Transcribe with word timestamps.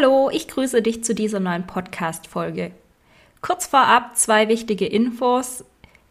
Hallo, 0.00 0.30
ich 0.32 0.46
grüße 0.46 0.80
dich 0.80 1.02
zu 1.02 1.12
dieser 1.12 1.40
neuen 1.40 1.66
Podcast-Folge. 1.66 2.70
Kurz 3.40 3.66
vorab 3.66 4.16
zwei 4.16 4.46
wichtige 4.46 4.86
Infos. 4.86 5.64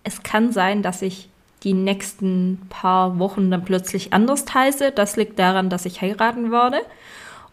Es 0.03 0.23
kann 0.23 0.51
sein, 0.51 0.83
dass 0.83 1.01
ich 1.01 1.29
die 1.63 1.73
nächsten 1.73 2.67
paar 2.69 3.17
Wochen 3.17 3.49
dann 3.49 3.63
plötzlich 3.63 4.11
anders 4.11 4.43
heiße. 4.53 4.91
Das 4.91 5.15
liegt 5.15 5.39
daran, 5.39 5.69
dass 5.69 5.85
ich 5.85 6.01
heiraten 6.01 6.51
werde. 6.51 6.81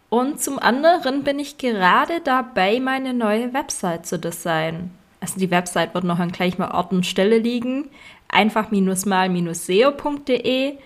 Und 0.08 0.42
zum 0.42 0.58
anderen 0.58 1.22
bin 1.22 1.38
ich 1.38 1.58
gerade 1.58 2.20
dabei, 2.20 2.80
meine 2.80 3.14
neue 3.14 3.54
Website 3.54 4.04
zu 4.04 4.18
designen. 4.18 4.90
Also 5.20 5.38
die 5.38 5.52
Website 5.52 5.94
wird 5.94 6.02
noch 6.02 6.18
an 6.18 6.32
gleicher 6.32 6.74
Ort 6.74 6.90
und 6.90 7.06
Stelle 7.06 7.38
liegen. 7.38 7.90
Einfach-mal-seo.de 8.26 10.78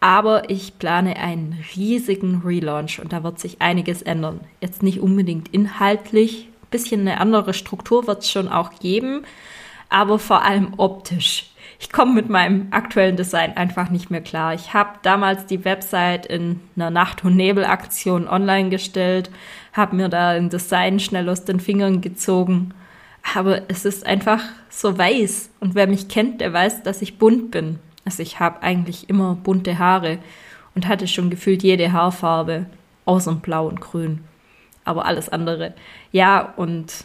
aber 0.00 0.48
ich 0.48 0.78
plane 0.78 1.16
einen 1.16 1.62
riesigen 1.76 2.42
Relaunch 2.44 3.00
und 3.00 3.12
da 3.12 3.22
wird 3.22 3.38
sich 3.38 3.60
einiges 3.60 4.02
ändern. 4.02 4.40
Jetzt 4.60 4.82
nicht 4.82 5.00
unbedingt 5.00 5.48
inhaltlich, 5.48 6.48
bisschen 6.70 7.02
eine 7.02 7.20
andere 7.20 7.52
Struktur 7.54 8.06
wird 8.06 8.22
es 8.22 8.30
schon 8.30 8.48
auch 8.48 8.78
geben, 8.78 9.22
aber 9.88 10.18
vor 10.18 10.42
allem 10.44 10.74
optisch. 10.76 11.50
Ich 11.78 11.90
komme 11.90 12.12
mit 12.12 12.28
meinem 12.28 12.68
aktuellen 12.70 13.16
Design 13.16 13.56
einfach 13.56 13.90
nicht 13.90 14.10
mehr 14.10 14.20
klar. 14.20 14.54
Ich 14.54 14.74
habe 14.74 14.98
damals 15.02 15.46
die 15.46 15.64
Website 15.64 16.26
in 16.26 16.60
einer 16.76 16.90
Nacht- 16.90 17.24
und 17.24 17.36
Nebel-Aktion 17.36 18.28
online 18.28 18.68
gestellt, 18.68 19.30
habe 19.72 19.96
mir 19.96 20.08
da 20.08 20.30
ein 20.30 20.50
Design 20.50 21.00
schnell 21.00 21.28
aus 21.28 21.44
den 21.44 21.58
Fingern 21.58 22.00
gezogen. 22.00 22.74
Aber 23.34 23.62
es 23.68 23.84
ist 23.84 24.06
einfach 24.06 24.42
so 24.68 24.96
weiß. 24.96 25.50
Und 25.60 25.74
wer 25.74 25.86
mich 25.86 26.08
kennt, 26.08 26.40
der 26.40 26.52
weiß, 26.52 26.82
dass 26.82 27.02
ich 27.02 27.18
bunt 27.18 27.50
bin. 27.50 27.78
Also 28.04 28.22
ich 28.22 28.40
habe 28.40 28.62
eigentlich 28.62 29.08
immer 29.08 29.34
bunte 29.34 29.78
Haare 29.78 30.18
und 30.74 30.88
hatte 30.88 31.06
schon 31.06 31.30
gefühlt 31.30 31.62
jede 31.62 31.92
Haarfarbe, 31.92 32.66
außer 33.04 33.34
Blau 33.34 33.66
und 33.66 33.80
Grün. 33.80 34.24
Aber 34.84 35.04
alles 35.04 35.28
andere. 35.28 35.74
Ja, 36.12 36.52
und 36.56 37.04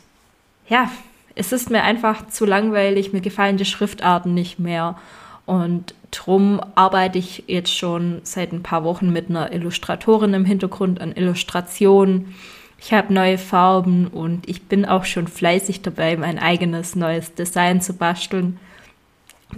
ja, 0.68 0.90
es 1.36 1.52
ist 1.52 1.70
mir 1.70 1.84
einfach 1.84 2.28
zu 2.28 2.46
langweilig, 2.46 3.14
mir 3.14 3.22
gefallen 3.22 3.58
die 3.58 3.66
Schriftarten 3.66 4.34
nicht 4.34 4.58
mehr. 4.60 4.98
Und 5.46 5.94
drum 6.12 6.62
arbeite 6.76 7.20
ich 7.20 7.44
jetzt 7.48 7.76
schon 7.76 8.22
seit 8.24 8.52
ein 8.52 8.64
paar 8.64 8.84
Wochen 8.84 9.12
mit 9.12 9.30
einer 9.30 9.52
Illustratorin 9.52 10.34
im 10.34 10.46
Hintergrund 10.46 11.02
an 11.02 11.12
Illustrationen. 11.12 12.34
Ich 12.80 12.94
habe 12.94 13.14
neue 13.14 13.38
Farben 13.38 14.08
und 14.08 14.48
ich 14.48 14.64
bin 14.64 14.86
auch 14.86 15.06
schon 15.06 15.28
fleißig 15.28 15.82
dabei, 15.82 16.18
mein 16.18 16.40
eigenes 16.40 16.96
neues 16.96 17.34
Design 17.34 17.82
zu 17.82 17.94
basteln 17.94 18.60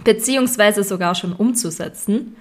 beziehungsweise 0.03 0.83
sogar 0.83 1.16
schon 1.16 1.33
umzusetzen. 1.33 2.35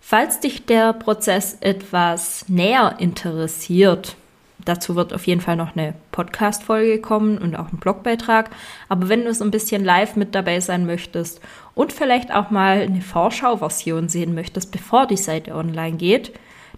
Falls 0.00 0.40
dich 0.40 0.66
der 0.66 0.92
Prozess 0.92 1.58
etwas 1.60 2.48
näher 2.48 2.96
interessiert, 2.98 4.16
dazu 4.64 4.96
wird 4.96 5.12
auf 5.12 5.26
jeden 5.26 5.40
Fall 5.40 5.56
noch 5.56 5.76
eine 5.76 5.94
Podcast-Folge 6.10 7.00
kommen 7.00 7.38
und 7.38 7.56
auch 7.56 7.72
ein 7.72 7.78
Blogbeitrag. 7.78 8.50
Aber 8.88 9.08
wenn 9.08 9.24
du 9.24 9.32
so 9.32 9.44
ein 9.44 9.50
bisschen 9.50 9.84
live 9.84 10.16
mit 10.16 10.34
dabei 10.34 10.60
sein 10.60 10.86
möchtest 10.86 11.40
und 11.74 11.92
vielleicht 11.92 12.34
auch 12.34 12.50
mal 12.50 12.80
eine 12.80 13.02
Vorschau-Version 13.02 14.08
sehen 14.08 14.34
möchtest, 14.34 14.72
bevor 14.72 15.06
die 15.06 15.16
Seite 15.16 15.54
online 15.54 15.96
geht, 15.96 16.32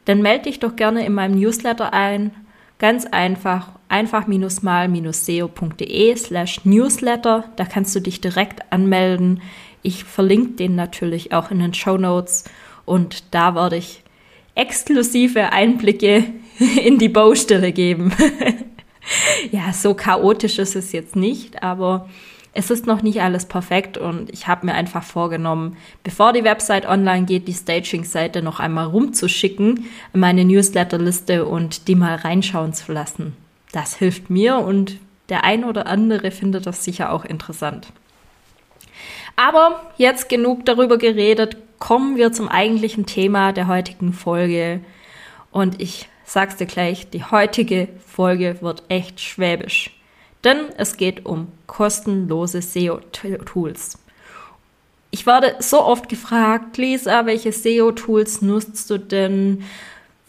dann 0.04 0.20
melde 0.20 0.44
dich 0.44 0.58
doch 0.58 0.76
gerne 0.76 1.06
in 1.06 1.14
meinem 1.14 1.38
Newsletter 1.38 1.92
ein. 1.92 2.32
Ganz 2.78 3.06
einfach, 3.06 3.68
einfach-mal-seo.de 3.88 6.16
slash 6.16 6.64
Newsletter. 6.64 7.44
Da 7.54 7.64
kannst 7.64 7.94
du 7.94 8.00
dich 8.00 8.20
direkt 8.20 8.72
anmelden. 8.72 9.40
Ich 9.82 10.04
verlinke 10.04 10.52
den 10.52 10.74
natürlich 10.74 11.32
auch 11.32 11.50
in 11.50 11.58
den 11.58 11.74
Show 11.74 11.96
Notes 11.96 12.44
und 12.84 13.24
da 13.32 13.54
werde 13.54 13.76
ich 13.76 14.02
exklusive 14.54 15.52
Einblicke 15.52 16.24
in 16.84 16.98
die 16.98 17.08
Baustelle 17.08 17.72
geben. 17.72 18.12
ja, 19.50 19.72
so 19.72 19.94
chaotisch 19.94 20.58
ist 20.58 20.76
es 20.76 20.92
jetzt 20.92 21.16
nicht, 21.16 21.62
aber 21.62 22.08
es 22.54 22.70
ist 22.70 22.86
noch 22.86 23.02
nicht 23.02 23.22
alles 23.22 23.46
perfekt 23.46 23.96
und 23.96 24.30
ich 24.30 24.46
habe 24.46 24.66
mir 24.66 24.74
einfach 24.74 25.02
vorgenommen, 25.02 25.76
bevor 26.04 26.34
die 26.34 26.44
Website 26.44 26.86
online 26.86 27.24
geht, 27.24 27.48
die 27.48 27.54
Staging-Seite 27.54 28.42
noch 28.42 28.60
einmal 28.60 28.86
rumzuschicken, 28.86 29.86
meine 30.12 30.44
Newsletterliste 30.44 31.46
und 31.46 31.88
die 31.88 31.94
mal 31.94 32.16
reinschauen 32.16 32.74
zu 32.74 32.92
lassen. 32.92 33.34
Das 33.72 33.96
hilft 33.96 34.28
mir 34.28 34.58
und 34.58 34.98
der 35.30 35.44
ein 35.44 35.64
oder 35.64 35.86
andere 35.86 36.30
findet 36.30 36.66
das 36.66 36.84
sicher 36.84 37.10
auch 37.10 37.24
interessant. 37.24 37.88
Aber 39.36 39.92
jetzt 39.96 40.28
genug 40.28 40.64
darüber 40.64 40.98
geredet. 40.98 41.56
Kommen 41.78 42.16
wir 42.16 42.32
zum 42.32 42.48
eigentlichen 42.48 43.06
Thema 43.06 43.52
der 43.52 43.66
heutigen 43.66 44.12
Folge. 44.12 44.80
Und 45.50 45.80
ich 45.80 46.08
sag's 46.24 46.56
dir 46.56 46.66
gleich, 46.66 47.10
die 47.10 47.24
heutige 47.24 47.88
Folge 48.06 48.58
wird 48.60 48.84
echt 48.88 49.20
schwäbisch. 49.20 49.90
Denn 50.44 50.58
es 50.76 50.96
geht 50.96 51.26
um 51.26 51.48
kostenlose 51.66 52.62
SEO-Tools. 52.62 53.98
Ich 55.10 55.26
werde 55.26 55.56
so 55.60 55.82
oft 55.84 56.08
gefragt, 56.08 56.78
Lisa, 56.78 57.26
welche 57.26 57.52
SEO-Tools 57.52 58.42
nutzt 58.42 58.90
du 58.90 58.98
denn? 58.98 59.64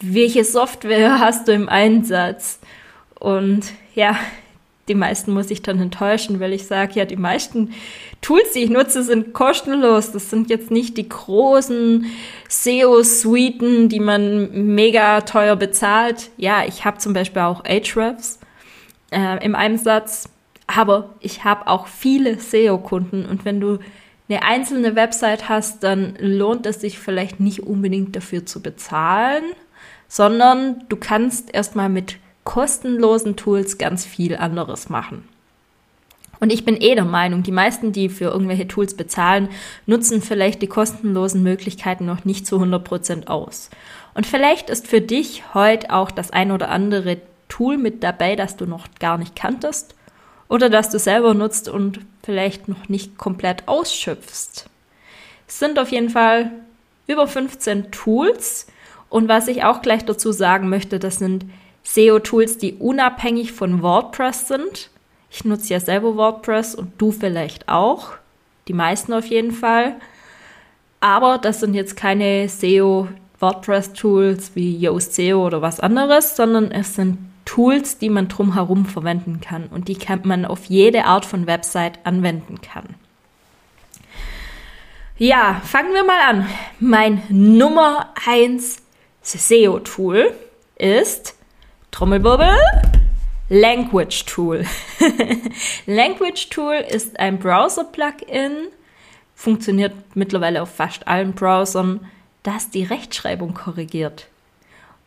Welche 0.00 0.44
Software 0.44 1.18
hast 1.20 1.48
du 1.48 1.52
im 1.52 1.68
Einsatz? 1.68 2.58
Und 3.18 3.72
ja, 3.94 4.16
die 4.88 4.94
meisten 4.94 5.32
muss 5.32 5.50
ich 5.50 5.62
dann 5.62 5.80
enttäuschen, 5.80 6.40
weil 6.40 6.52
ich 6.52 6.66
sage, 6.66 6.94
ja, 6.94 7.04
die 7.04 7.16
meisten 7.16 7.72
Tools, 8.20 8.52
die 8.52 8.60
ich 8.60 8.70
nutze, 8.70 9.02
sind 9.02 9.32
kostenlos. 9.32 10.12
Das 10.12 10.30
sind 10.30 10.50
jetzt 10.50 10.70
nicht 10.70 10.96
die 10.96 11.08
großen 11.08 12.06
SEO-Suiten, 12.48 13.88
die 13.88 14.00
man 14.00 14.74
mega 14.74 15.22
teuer 15.22 15.56
bezahlt. 15.56 16.30
Ja, 16.36 16.64
ich 16.66 16.84
habe 16.84 16.98
zum 16.98 17.14
Beispiel 17.14 17.42
auch 17.42 17.64
Ahrefs 17.64 18.40
äh, 19.10 19.42
im 19.44 19.54
Einsatz, 19.54 20.28
aber 20.66 21.14
ich 21.20 21.44
habe 21.44 21.66
auch 21.66 21.86
viele 21.86 22.38
SEO-Kunden 22.38 23.26
und 23.26 23.44
wenn 23.44 23.60
du 23.60 23.78
eine 24.28 24.42
einzelne 24.42 24.96
Website 24.96 25.48
hast, 25.48 25.82
dann 25.82 26.16
lohnt 26.18 26.64
es 26.66 26.80
sich 26.80 26.98
vielleicht 26.98 27.40
nicht 27.40 27.60
unbedingt 27.60 28.16
dafür 28.16 28.46
zu 28.46 28.62
bezahlen, 28.62 29.44
sondern 30.08 30.84
du 30.88 30.96
kannst 30.96 31.52
erstmal 31.54 31.90
mit 31.90 32.16
kostenlosen 32.44 33.36
Tools 33.36 33.78
ganz 33.78 34.04
viel 34.04 34.36
anderes 34.36 34.88
machen. 34.88 35.28
Und 36.40 36.52
ich 36.52 36.64
bin 36.64 36.76
eh 36.76 36.94
der 36.94 37.04
Meinung, 37.04 37.42
die 37.42 37.52
meisten, 37.52 37.92
die 37.92 38.08
für 38.08 38.26
irgendwelche 38.26 38.68
Tools 38.68 38.94
bezahlen, 38.94 39.48
nutzen 39.86 40.20
vielleicht 40.20 40.60
die 40.60 40.66
kostenlosen 40.66 41.42
Möglichkeiten 41.42 42.04
noch 42.04 42.24
nicht 42.24 42.46
zu 42.46 42.56
100% 42.56 43.28
aus. 43.28 43.70
Und 44.14 44.26
vielleicht 44.26 44.68
ist 44.68 44.86
für 44.86 45.00
dich 45.00 45.54
heute 45.54 45.90
auch 45.90 46.10
das 46.10 46.30
ein 46.30 46.52
oder 46.52 46.68
andere 46.70 47.18
Tool 47.48 47.78
mit 47.78 48.02
dabei, 48.02 48.36
das 48.36 48.56
du 48.56 48.66
noch 48.66 48.88
gar 49.00 49.16
nicht 49.16 49.36
kanntest 49.36 49.94
oder 50.48 50.68
das 50.68 50.90
du 50.90 50.98
selber 50.98 51.34
nutzt 51.34 51.68
und 51.68 52.00
vielleicht 52.22 52.68
noch 52.68 52.88
nicht 52.88 53.16
komplett 53.18 53.66
ausschöpfst. 53.66 54.68
Es 55.46 55.58
sind 55.58 55.78
auf 55.78 55.90
jeden 55.90 56.10
Fall 56.10 56.50
über 57.06 57.26
15 57.26 57.90
Tools 57.90 58.66
und 59.08 59.28
was 59.28 59.48
ich 59.48 59.64
auch 59.64 59.82
gleich 59.82 60.04
dazu 60.04 60.32
sagen 60.32 60.68
möchte, 60.68 60.98
das 60.98 61.16
sind 61.16 61.44
SEO-Tools, 61.84 62.58
die 62.58 62.74
unabhängig 62.74 63.52
von 63.52 63.82
WordPress 63.82 64.48
sind. 64.48 64.90
Ich 65.30 65.44
nutze 65.44 65.74
ja 65.74 65.80
selber 65.80 66.16
WordPress 66.16 66.74
und 66.74 66.92
du 66.98 67.12
vielleicht 67.12 67.68
auch. 67.68 68.12
Die 68.68 68.72
meisten 68.72 69.12
auf 69.12 69.26
jeden 69.26 69.52
Fall. 69.52 69.96
Aber 71.00 71.38
das 71.38 71.60
sind 71.60 71.74
jetzt 71.74 71.96
keine 71.96 72.48
SEO 72.48 73.08
WordPress-Tools 73.38 74.52
wie 74.54 74.76
Yoast 74.76 75.14
SEO 75.14 75.46
oder 75.46 75.60
was 75.60 75.80
anderes, 75.80 76.34
sondern 76.36 76.70
es 76.70 76.94
sind 76.94 77.18
Tools, 77.44 77.98
die 77.98 78.08
man 78.08 78.28
drumherum 78.28 78.86
verwenden 78.86 79.40
kann 79.40 79.66
und 79.66 79.88
die 79.88 79.96
kann 79.96 80.22
man 80.24 80.46
auf 80.46 80.64
jede 80.64 81.04
Art 81.04 81.26
von 81.26 81.46
Website 81.46 81.98
anwenden 82.04 82.60
kann. 82.62 82.94
Ja, 85.18 85.60
fangen 85.64 85.92
wir 85.92 86.04
mal 86.04 86.20
an. 86.26 86.46
Mein 86.80 87.22
Nummer 87.28 88.08
1 88.26 88.78
SEO-Tool 89.22 90.32
ist 90.76 91.34
Trommelwirbel. 91.94 92.56
Language 93.50 94.24
Tool. 94.26 94.64
Language 95.86 96.48
Tool 96.50 96.74
ist 96.74 97.20
ein 97.20 97.38
Browser-Plugin, 97.38 98.66
funktioniert 99.36 99.92
mittlerweile 100.16 100.60
auf 100.62 100.74
fast 100.74 101.06
allen 101.06 101.34
Browsern, 101.34 102.00
das 102.42 102.68
die 102.70 102.82
Rechtschreibung 102.82 103.54
korrigiert. 103.54 104.26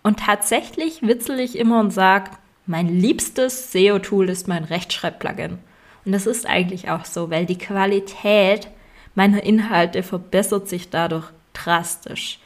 Und 0.01 0.21
tatsächlich 0.21 1.01
witzel 1.01 1.41
ich 1.41 1.57
immer 1.57 1.81
und 1.81 1.91
sage, 1.91 2.31
mein 2.67 2.87
liebstes 2.87 3.73
SEO-Tool 3.73 4.29
ist 4.29 4.47
mein 4.47 4.63
Rechtschreib-Plugin. 4.63 5.57
Und 6.05 6.11
das 6.13 6.25
ist 6.25 6.45
eigentlich 6.45 6.89
auch 6.89 7.03
so, 7.03 7.29
weil 7.29 7.45
die 7.45 7.57
Qualität 7.57 8.69
meiner 9.13 9.43
Inhalte 9.43 10.03
verbessert 10.03 10.69
sich 10.69 10.89
dadurch 10.89 11.25
drastisch. 11.51 12.39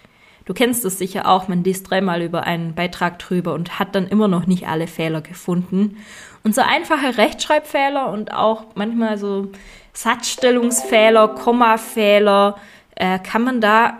Du 0.45 0.53
kennst 0.53 0.83
es 0.85 0.97
sicher 0.97 1.27
auch, 1.27 1.47
man 1.47 1.63
liest 1.63 1.89
dreimal 1.89 2.21
über 2.21 2.43
einen 2.43 2.73
Beitrag 2.73 3.19
drüber 3.19 3.53
und 3.53 3.79
hat 3.79 3.95
dann 3.95 4.07
immer 4.07 4.27
noch 4.27 4.47
nicht 4.47 4.67
alle 4.67 4.87
Fehler 4.87 5.21
gefunden. 5.21 5.97
Und 6.43 6.55
so 6.55 6.61
einfache 6.61 7.17
Rechtschreibfehler 7.17 8.11
und 8.11 8.33
auch 8.33 8.65
manchmal 8.75 9.17
so 9.17 9.51
Satzstellungsfehler, 9.93 11.29
Kommafehler 11.29 12.57
äh, 12.95 13.19
kann 13.19 13.43
man 13.43 13.61
da 13.61 13.99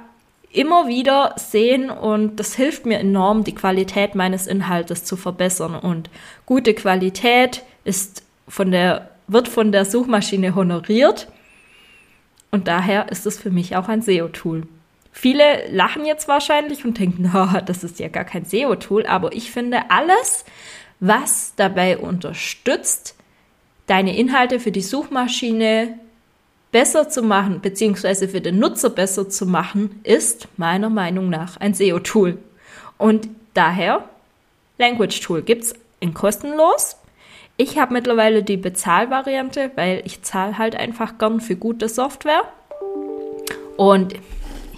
immer 0.51 0.87
wieder 0.87 1.33
sehen 1.37 1.89
und 1.89 2.37
das 2.37 2.55
hilft 2.55 2.85
mir 2.85 2.99
enorm, 2.99 3.43
die 3.43 3.55
Qualität 3.55 4.15
meines 4.15 4.47
Inhaltes 4.47 5.05
zu 5.05 5.15
verbessern. 5.15 5.75
Und 5.75 6.09
gute 6.45 6.73
Qualität 6.73 7.63
ist 7.83 8.23
von 8.47 8.71
der, 8.71 9.11
wird 9.27 9.47
von 9.47 9.71
der 9.71 9.85
Suchmaschine 9.85 10.55
honoriert 10.55 11.27
und 12.51 12.67
daher 12.67 13.09
ist 13.09 13.25
es 13.25 13.39
für 13.39 13.49
mich 13.49 13.77
auch 13.77 13.87
ein 13.87 14.01
SEO-Tool. 14.01 14.67
Viele 15.11 15.67
lachen 15.69 16.05
jetzt 16.05 16.27
wahrscheinlich 16.27 16.85
und 16.85 16.97
denken, 16.97 17.31
oh, 17.35 17.59
das 17.65 17.83
ist 17.83 17.99
ja 17.99 18.07
gar 18.07 18.25
kein 18.25 18.45
SEO-Tool, 18.45 19.05
aber 19.05 19.33
ich 19.33 19.51
finde 19.51 19.89
alles, 19.89 20.45
was 20.99 21.53
dabei 21.55 21.97
unterstützt, 21.97 23.15
deine 23.87 24.15
Inhalte 24.15 24.59
für 24.59 24.71
die 24.71 24.81
Suchmaschine 24.81 25.99
besser 26.71 27.09
zu 27.09 27.21
machen, 27.21 27.59
beziehungsweise 27.61 28.29
für 28.29 28.39
den 28.39 28.59
Nutzer 28.59 28.89
besser 28.89 29.27
zu 29.29 29.45
machen, 29.45 29.99
ist 30.03 30.47
meiner 30.57 30.89
Meinung 30.89 31.29
nach 31.29 31.57
ein 31.57 31.73
SEO-Tool. 31.73 32.37
Und 32.97 33.27
daher, 33.53 34.07
Language 34.77 35.19
Tool 35.21 35.41
gibt 35.41 35.63
es 35.63 35.73
in 35.99 36.13
kostenlos. 36.13 36.97
Ich 37.57 37.77
habe 37.77 37.93
mittlerweile 37.93 38.43
die 38.43 38.57
Bezahlvariante, 38.57 39.71
weil 39.75 40.01
ich 40.05 40.21
zahle 40.21 40.57
halt 40.57 40.75
einfach 40.75 41.17
gern 41.17 41.41
für 41.41 41.55
gute 41.55 41.89
Software. 41.89 42.43
Und 43.75 44.13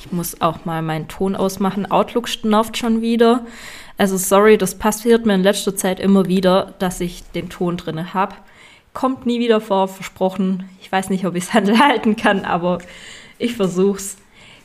ich 0.04 0.12
muss 0.12 0.42
auch 0.42 0.66
mal 0.66 0.82
meinen 0.82 1.08
Ton 1.08 1.36
ausmachen. 1.36 1.90
Outlook 1.90 2.28
schnauft 2.28 2.78
schon 2.78 3.02
wieder. 3.02 3.46
Also 3.98 4.18
sorry, 4.18 4.58
das 4.58 4.76
passiert 4.76 5.26
mir 5.26 5.36
in 5.36 5.44
letzter 5.44 5.76
Zeit 5.76 6.00
immer 6.00 6.28
wieder, 6.28 6.74
dass 6.80 7.00
ich 7.00 7.24
den 7.32 7.50
Ton 7.50 7.78
drinne 7.78 8.14
habe. 8.14 8.36
Kommt 8.94 9.26
nie 9.26 9.40
wieder 9.40 9.62
vor, 9.62 9.88
versprochen. 9.88 10.70
Ich 10.82 10.92
weiß 10.92 11.10
nicht, 11.10 11.26
ob 11.26 11.36
ich 11.36 11.46
es 11.46 11.54
halten 11.54 12.16
kann, 12.16 12.44
aber 12.44 12.80
ich 13.38 13.56
versuch's. 13.56 14.18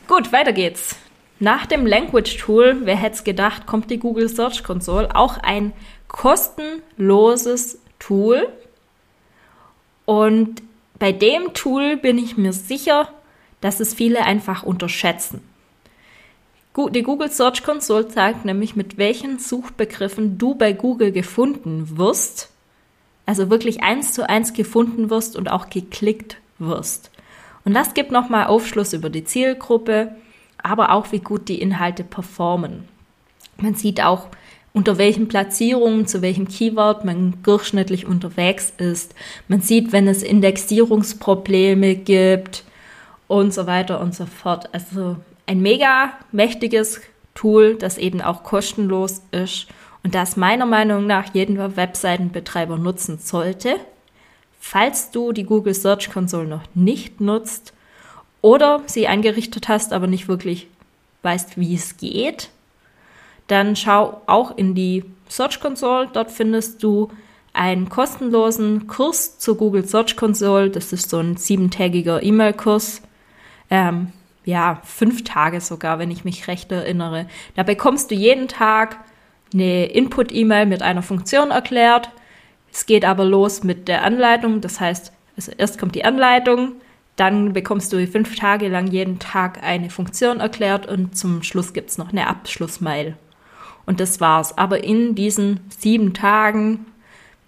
Gut, 0.08 0.32
weiter 0.32 0.52
geht's. 0.52 0.96
Nach 1.38 1.66
dem 1.66 1.86
Language 1.86 2.36
Tool, 2.38 2.78
wer 2.82 2.96
hätte 2.96 3.16
es 3.16 3.24
gedacht, 3.24 3.66
kommt 3.66 3.90
die 3.90 3.98
Google 3.98 4.28
Search 4.28 4.64
Console, 4.64 5.14
auch 5.14 5.38
ein 5.38 5.72
kostenloses 6.08 7.78
Tool. 8.00 8.48
Und 10.04 10.62
bei 10.98 11.12
dem 11.12 11.54
Tool 11.54 11.96
bin 11.96 12.18
ich 12.18 12.36
mir 12.36 12.52
sicher, 12.52 13.08
dass 13.60 13.80
es 13.80 13.94
viele 13.94 14.24
einfach 14.24 14.62
unterschätzen. 14.62 15.40
Die 16.92 17.02
Google 17.02 17.30
Search 17.30 17.64
Console 17.64 18.06
zeigt 18.06 18.44
nämlich, 18.44 18.76
mit 18.76 18.98
welchen 18.98 19.40
Suchbegriffen 19.40 20.38
du 20.38 20.54
bei 20.54 20.72
Google 20.72 21.10
gefunden 21.10 21.98
wirst, 21.98 22.50
also 23.26 23.50
wirklich 23.50 23.82
eins 23.82 24.12
zu 24.12 24.28
eins 24.28 24.52
gefunden 24.52 25.10
wirst 25.10 25.34
und 25.34 25.50
auch 25.50 25.70
geklickt 25.70 26.36
wirst. 26.58 27.10
Und 27.64 27.74
das 27.74 27.94
gibt 27.94 28.12
nochmal 28.12 28.46
Aufschluss 28.46 28.92
über 28.92 29.10
die 29.10 29.24
Zielgruppe, 29.24 30.14
aber 30.62 30.92
auch 30.92 31.10
wie 31.10 31.18
gut 31.18 31.48
die 31.48 31.60
Inhalte 31.60 32.04
performen. 32.04 32.84
Man 33.56 33.74
sieht 33.74 34.00
auch, 34.00 34.28
unter 34.72 34.98
welchen 34.98 35.26
Platzierungen, 35.26 36.06
zu 36.06 36.22
welchem 36.22 36.46
Keyword 36.46 37.04
man 37.04 37.34
durchschnittlich 37.42 38.06
unterwegs 38.06 38.72
ist. 38.78 39.14
Man 39.48 39.60
sieht, 39.60 39.92
wenn 39.92 40.06
es 40.06 40.22
Indexierungsprobleme 40.22 41.96
gibt, 41.96 42.62
und 43.28 43.54
so 43.54 43.66
weiter 43.66 44.00
und 44.00 44.14
so 44.14 44.26
fort. 44.26 44.74
Also 44.74 45.16
ein 45.46 45.60
mega 45.60 46.12
mächtiges 46.32 47.00
Tool, 47.34 47.76
das 47.76 47.98
eben 47.98 48.20
auch 48.20 48.42
kostenlos 48.42 49.22
ist 49.30 49.68
und 50.02 50.14
das 50.14 50.36
meiner 50.36 50.66
Meinung 50.66 51.06
nach 51.06 51.32
jeden 51.34 51.58
Webseitenbetreiber 51.76 52.78
nutzen 52.78 53.18
sollte. 53.18 53.76
Falls 54.58 55.12
du 55.12 55.32
die 55.32 55.44
Google 55.44 55.74
Search 55.74 56.10
Console 56.10 56.48
noch 56.48 56.64
nicht 56.74 57.20
nutzt 57.20 57.72
oder 58.42 58.82
sie 58.86 59.06
eingerichtet 59.06 59.68
hast, 59.68 59.92
aber 59.92 60.06
nicht 60.06 60.28
wirklich 60.28 60.66
weißt, 61.22 61.58
wie 61.58 61.74
es 61.74 61.96
geht, 61.96 62.50
dann 63.46 63.76
schau 63.76 64.20
auch 64.26 64.56
in 64.56 64.74
die 64.74 65.04
Search 65.28 65.60
Console. 65.60 66.08
Dort 66.12 66.30
findest 66.30 66.82
du 66.82 67.08
einen 67.52 67.88
kostenlosen 67.88 68.86
Kurs 68.86 69.38
zur 69.38 69.56
Google 69.56 69.86
Search 69.86 70.16
Console. 70.16 70.70
Das 70.70 70.92
ist 70.92 71.10
so 71.10 71.18
ein 71.18 71.36
siebentägiger 71.36 72.22
E-Mail-Kurs, 72.22 73.02
ähm, 73.70 74.12
ja, 74.48 74.80
fünf 74.82 75.24
Tage 75.24 75.60
sogar, 75.60 75.98
wenn 75.98 76.10
ich 76.10 76.24
mich 76.24 76.48
recht 76.48 76.72
erinnere. 76.72 77.26
Da 77.54 77.64
bekommst 77.64 78.10
du 78.10 78.14
jeden 78.14 78.48
Tag 78.48 78.96
eine 79.52 79.86
Input-E-Mail 79.86 80.64
mit 80.64 80.82
einer 80.82 81.02
Funktion 81.02 81.50
erklärt. 81.50 82.10
Es 82.72 82.86
geht 82.86 83.04
aber 83.04 83.26
los 83.26 83.62
mit 83.62 83.88
der 83.88 84.04
Anleitung. 84.04 84.62
Das 84.62 84.80
heißt, 84.80 85.12
also 85.36 85.52
erst 85.58 85.78
kommt 85.78 85.94
die 85.94 86.04
Anleitung, 86.06 86.72
dann 87.16 87.52
bekommst 87.52 87.92
du 87.92 88.06
fünf 88.06 88.36
Tage 88.36 88.68
lang 88.68 88.86
jeden 88.86 89.18
Tag 89.18 89.62
eine 89.62 89.90
Funktion 89.90 90.40
erklärt 90.40 90.86
und 90.86 91.14
zum 91.14 91.42
Schluss 91.42 91.74
gibt 91.74 91.90
es 91.90 91.98
noch 91.98 92.10
eine 92.10 92.26
Abschlussmail. 92.26 93.16
Und 93.84 94.00
das 94.00 94.18
war's. 94.18 94.56
Aber 94.56 94.82
in 94.82 95.14
diesen 95.14 95.60
sieben 95.68 96.14
Tagen 96.14 96.86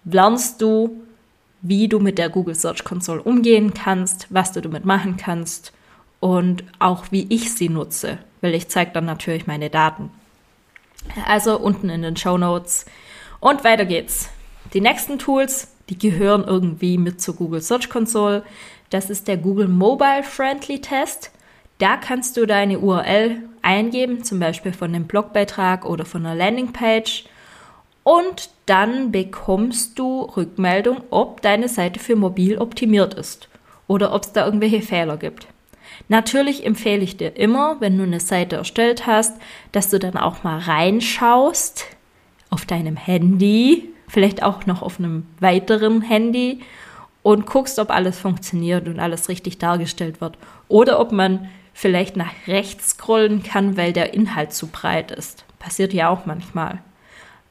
lernst 0.03 0.61
du, 0.61 1.01
wie 1.63 1.87
du 1.87 1.99
mit 1.99 2.19
der 2.19 2.29
Google 2.29 2.55
Search 2.55 2.83
Console 2.83 3.23
umgehen 3.23 3.73
kannst, 3.73 4.27
was 4.29 4.51
du 4.51 4.61
damit 4.61 4.85
machen 4.85 5.17
kannst 5.17 5.73
und 6.21 6.63
auch 6.79 7.05
wie 7.11 7.25
ich 7.29 7.53
sie 7.53 7.67
nutze, 7.67 8.19
weil 8.39 8.53
ich 8.53 8.69
zeige 8.69 8.91
dann 8.91 9.05
natürlich 9.05 9.47
meine 9.47 9.69
Daten. 9.69 10.11
Also 11.27 11.59
unten 11.59 11.89
in 11.89 12.03
den 12.03 12.15
Show 12.15 12.37
Notes. 12.37 12.85
Und 13.41 13.65
weiter 13.65 13.85
geht's. 13.85 14.29
Die 14.73 14.81
nächsten 14.81 15.19
Tools, 15.19 15.75
die 15.89 15.97
gehören 15.97 16.45
irgendwie 16.45 16.97
mit 16.97 17.19
zur 17.19 17.35
Google 17.35 17.61
Search 17.61 17.89
Console. 17.89 18.43
Das 18.91 19.09
ist 19.09 19.27
der 19.27 19.37
Google 19.37 19.67
Mobile 19.67 20.23
Friendly 20.23 20.79
Test. 20.79 21.31
Da 21.79 21.97
kannst 21.97 22.37
du 22.37 22.45
deine 22.45 22.79
URL 22.79 23.37
eingeben, 23.63 24.23
zum 24.23 24.39
Beispiel 24.39 24.73
von 24.73 24.93
einem 24.93 25.07
Blogbeitrag 25.07 25.85
oder 25.85 26.05
von 26.05 26.23
einer 26.23 26.35
Landingpage. 26.35 27.25
Und 28.03 28.51
dann 28.67 29.11
bekommst 29.11 29.97
du 29.97 30.21
Rückmeldung, 30.21 31.01
ob 31.09 31.41
deine 31.41 31.67
Seite 31.67 31.99
für 31.99 32.15
mobil 32.15 32.59
optimiert 32.59 33.15
ist 33.15 33.49
oder 33.87 34.13
ob 34.13 34.23
es 34.23 34.33
da 34.33 34.45
irgendwelche 34.45 34.81
Fehler 34.83 35.17
gibt. 35.17 35.47
Natürlich 36.07 36.65
empfehle 36.65 37.03
ich 37.03 37.17
dir 37.17 37.35
immer, 37.37 37.77
wenn 37.79 37.97
du 37.97 38.03
eine 38.03 38.19
Seite 38.19 38.57
erstellt 38.57 39.07
hast, 39.07 39.39
dass 39.71 39.89
du 39.89 39.99
dann 39.99 40.17
auch 40.17 40.43
mal 40.43 40.59
reinschaust 40.59 41.85
auf 42.49 42.65
deinem 42.65 42.97
Handy, 42.97 43.89
vielleicht 44.07 44.43
auch 44.43 44.65
noch 44.65 44.81
auf 44.81 44.99
einem 44.99 45.25
weiteren 45.39 46.01
Handy 46.01 46.59
und 47.23 47.45
guckst, 47.45 47.79
ob 47.79 47.91
alles 47.91 48.19
funktioniert 48.19 48.87
und 48.87 48.99
alles 48.99 49.29
richtig 49.29 49.57
dargestellt 49.57 50.21
wird. 50.21 50.37
Oder 50.67 50.99
ob 50.99 51.11
man 51.11 51.49
vielleicht 51.73 52.17
nach 52.17 52.31
rechts 52.47 52.91
scrollen 52.91 53.43
kann, 53.43 53.77
weil 53.77 53.93
der 53.93 54.13
Inhalt 54.13 54.53
zu 54.53 54.67
breit 54.67 55.11
ist. 55.11 55.45
Passiert 55.59 55.93
ja 55.93 56.09
auch 56.09 56.25
manchmal. 56.25 56.79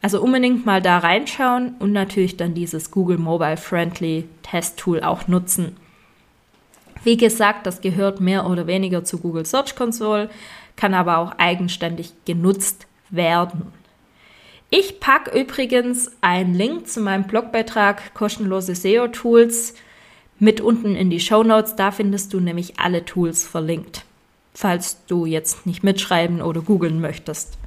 Also 0.03 0.23
unbedingt 0.23 0.65
mal 0.67 0.81
da 0.81 0.99
reinschauen 0.99 1.75
und 1.79 1.93
natürlich 1.93 2.37
dann 2.37 2.55
dieses 2.55 2.91
Google 2.91 3.19
Mobile 3.19 3.57
Friendly 3.57 4.29
Test 4.43 4.79
Tool 4.79 5.03
auch 5.03 5.29
nutzen. 5.29 5.77
Wie 7.03 7.17
gesagt, 7.17 7.67
das 7.67 7.81
gehört 7.81 8.21
mehr 8.21 8.47
oder 8.47 8.67
weniger 8.67 9.05
zu 9.05 9.19
Google 9.19 9.47
Search 9.47 9.75
Console, 9.75 10.31
kann 10.77 10.95
aber 10.95 11.19
auch 11.19 11.33
eigenständig 11.39 12.13
genutzt 12.25 12.87
werden. 13.11 13.73
Ich 14.71 15.01
packe 15.01 15.39
übrigens 15.39 16.13
einen 16.21 16.55
Link 16.55 16.89
zu 16.89 17.01
meinem 17.01 17.25
Blogbeitrag 17.25 18.15
kostenlose 18.15 18.75
SEO-Tools 18.75 19.75
mit 20.39 20.61
unten 20.61 20.95
in 20.95 21.11
die 21.11 21.21
Show 21.21 21.43
Notes. 21.43 21.75
Da 21.75 21.91
findest 21.91 22.33
du 22.33 22.41
nämlich 22.41 22.79
alle 22.79 23.05
Tools 23.05 23.45
verlinkt, 23.45 24.05
falls 24.55 25.05
du 25.07 25.27
jetzt 25.27 25.67
nicht 25.67 25.83
mitschreiben 25.83 26.41
oder 26.41 26.61
googeln 26.61 27.01
möchtest. 27.01 27.59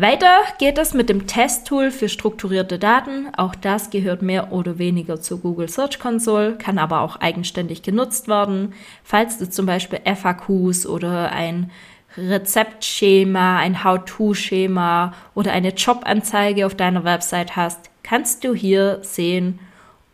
Weiter 0.00 0.42
geht 0.58 0.78
es 0.78 0.94
mit 0.94 1.08
dem 1.08 1.26
Testtool 1.26 1.90
für 1.90 2.08
strukturierte 2.08 2.78
Daten. 2.78 3.34
Auch 3.36 3.56
das 3.56 3.90
gehört 3.90 4.22
mehr 4.22 4.52
oder 4.52 4.78
weniger 4.78 5.20
zur 5.20 5.40
Google 5.40 5.68
Search 5.68 5.98
Console, 5.98 6.56
kann 6.56 6.78
aber 6.78 7.00
auch 7.00 7.16
eigenständig 7.16 7.82
genutzt 7.82 8.28
werden. 8.28 8.74
Falls 9.02 9.38
du 9.38 9.50
zum 9.50 9.66
Beispiel 9.66 9.98
FAQs 10.04 10.86
oder 10.86 11.32
ein 11.32 11.72
Rezeptschema, 12.16 13.58
ein 13.58 13.82
How-to-Schema 13.82 15.14
oder 15.34 15.50
eine 15.50 15.74
Jobanzeige 15.74 16.64
auf 16.66 16.76
deiner 16.76 17.02
Website 17.02 17.56
hast, 17.56 17.90
kannst 18.04 18.44
du 18.44 18.54
hier 18.54 19.00
sehen, 19.02 19.58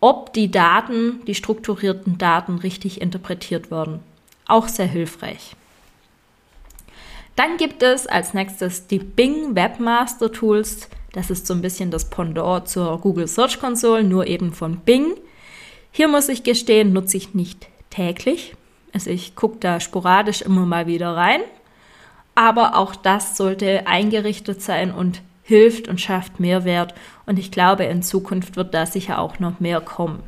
ob 0.00 0.32
die 0.32 0.50
Daten, 0.50 1.20
die 1.26 1.34
strukturierten 1.34 2.16
Daten 2.16 2.56
richtig 2.56 3.02
interpretiert 3.02 3.70
werden. 3.70 4.00
Auch 4.46 4.66
sehr 4.66 4.86
hilfreich. 4.86 5.54
Dann 7.36 7.56
gibt 7.56 7.82
es 7.82 8.06
als 8.06 8.34
nächstes 8.34 8.86
die 8.86 8.98
Bing 8.98 9.54
Webmaster 9.54 10.30
Tools. 10.30 10.88
Das 11.12 11.30
ist 11.30 11.46
so 11.46 11.54
ein 11.54 11.62
bisschen 11.62 11.90
das 11.90 12.08
Pendant 12.10 12.68
zur 12.68 13.00
Google 13.00 13.26
Search 13.26 13.58
Console, 13.58 14.04
nur 14.04 14.26
eben 14.26 14.52
von 14.52 14.78
Bing. 14.78 15.14
Hier 15.90 16.08
muss 16.08 16.28
ich 16.28 16.42
gestehen, 16.42 16.92
nutze 16.92 17.16
ich 17.16 17.34
nicht 17.34 17.68
täglich. 17.90 18.54
Also 18.92 19.10
ich 19.10 19.34
gucke 19.34 19.58
da 19.58 19.80
sporadisch 19.80 20.42
immer 20.42 20.66
mal 20.66 20.86
wieder 20.86 21.16
rein. 21.16 21.40
Aber 22.34 22.76
auch 22.76 22.96
das 22.96 23.36
sollte 23.36 23.86
eingerichtet 23.86 24.60
sein 24.62 24.92
und 24.92 25.22
hilft 25.42 25.88
und 25.88 26.00
schafft 26.00 26.40
Mehrwert. 26.40 26.94
Und 27.26 27.38
ich 27.38 27.50
glaube, 27.50 27.84
in 27.84 28.02
Zukunft 28.02 28.56
wird 28.56 28.74
da 28.74 28.86
sicher 28.86 29.18
auch 29.18 29.38
noch 29.38 29.60
mehr 29.60 29.80
kommen. 29.80 30.22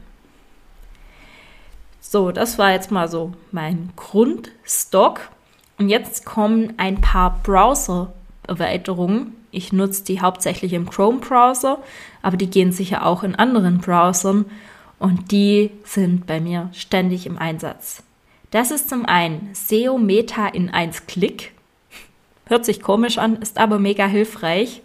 So, 2.00 2.30
das 2.30 2.58
war 2.58 2.70
jetzt 2.70 2.92
mal 2.92 3.08
so 3.08 3.32
mein 3.50 3.92
Grundstock. 3.96 5.20
Und 5.78 5.88
jetzt 5.88 6.24
kommen 6.24 6.74
ein 6.78 7.00
paar 7.00 7.40
Browser-Erweiterungen. 7.42 9.34
Ich 9.50 9.72
nutze 9.72 10.04
die 10.04 10.20
hauptsächlich 10.20 10.72
im 10.72 10.88
Chrome-Browser, 10.88 11.78
aber 12.22 12.36
die 12.36 12.50
gehen 12.50 12.72
sicher 12.72 13.06
auch 13.06 13.22
in 13.22 13.34
anderen 13.34 13.78
Browsern 13.78 14.46
und 14.98 15.30
die 15.30 15.70
sind 15.84 16.26
bei 16.26 16.40
mir 16.40 16.70
ständig 16.72 17.26
im 17.26 17.38
Einsatz. 17.38 18.02
Das 18.50 18.70
ist 18.70 18.88
zum 18.88 19.04
einen 19.06 19.50
SEO 19.54 19.98
Meta 19.98 20.46
in 20.46 20.70
1 20.70 21.06
Klick. 21.06 21.52
Hört 22.46 22.64
sich 22.64 22.80
komisch 22.80 23.18
an, 23.18 23.36
ist 23.36 23.58
aber 23.58 23.78
mega 23.78 24.06
hilfreich, 24.06 24.82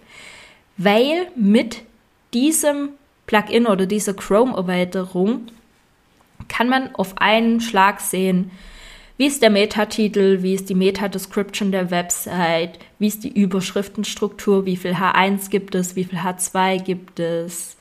weil 0.78 1.28
mit 1.36 1.84
diesem 2.34 2.90
Plugin 3.28 3.68
oder 3.68 3.86
dieser 3.86 4.14
Chrome-Erweiterung 4.14 5.48
kann 6.48 6.70
man 6.70 6.94
auf 6.96 7.18
einen 7.18 7.62
Schlag 7.62 8.02
sehen, 8.02 8.52
wie 9.22 9.28
ist 9.28 9.44
der 9.44 9.51
Metatitel, 9.51 10.42
wie 10.42 10.56
ist 10.56 10.68
die 10.68 10.74
Meta-Description 10.74 11.72
der 11.72 11.92
Website, 11.92 12.80
wie 12.98 13.06
ist 13.06 13.24
die 13.24 13.32
Überschriftenstruktur, 13.32 14.66
wie 14.66 14.75
viel 14.75 14.94
H1 14.94 15.51
gibt 15.51 15.75
es, 15.75 15.96
wie 15.96 16.06
viel 16.06 16.18
H2 16.18 16.82
gibt 16.82 17.20
es, 17.20 17.78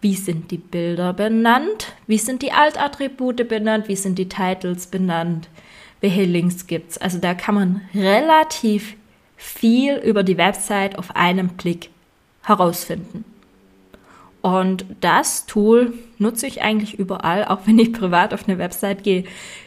wie 0.00 0.14
sind 0.14 0.50
die 0.50 0.56
Bilder 0.56 1.12
benannt, 1.12 1.92
wie 2.06 2.16
sind 2.16 2.40
die 2.40 2.52
Altattribute 2.52 3.46
benannt, 3.46 3.88
wie 3.88 3.94
sind 3.94 4.18
die 4.18 4.30
Titles 4.30 4.86
benannt, 4.86 5.50
welche 6.00 6.24
Links 6.24 6.66
gibt 6.66 6.92
es. 6.92 6.96
Also 6.96 7.18
da 7.18 7.34
kann 7.34 7.56
man 7.56 7.82
relativ 7.94 8.96
viel 9.36 9.96
über 9.96 10.22
die 10.22 10.38
Website 10.38 10.98
auf 10.98 11.14
einen 11.14 11.48
Blick 11.58 11.90
herausfinden. 12.42 13.26
Und 14.42 14.86
das 15.00 15.46
Tool 15.46 15.92
nutze 16.18 16.46
ich 16.46 16.62
eigentlich 16.62 16.98
überall, 16.98 17.44
auch 17.44 17.60
wenn 17.66 17.78
ich 17.78 17.92
privat 17.92 18.32
auf 18.32 18.48
eine 18.48 18.58
Website 18.58 19.02
gehe. 19.02 19.24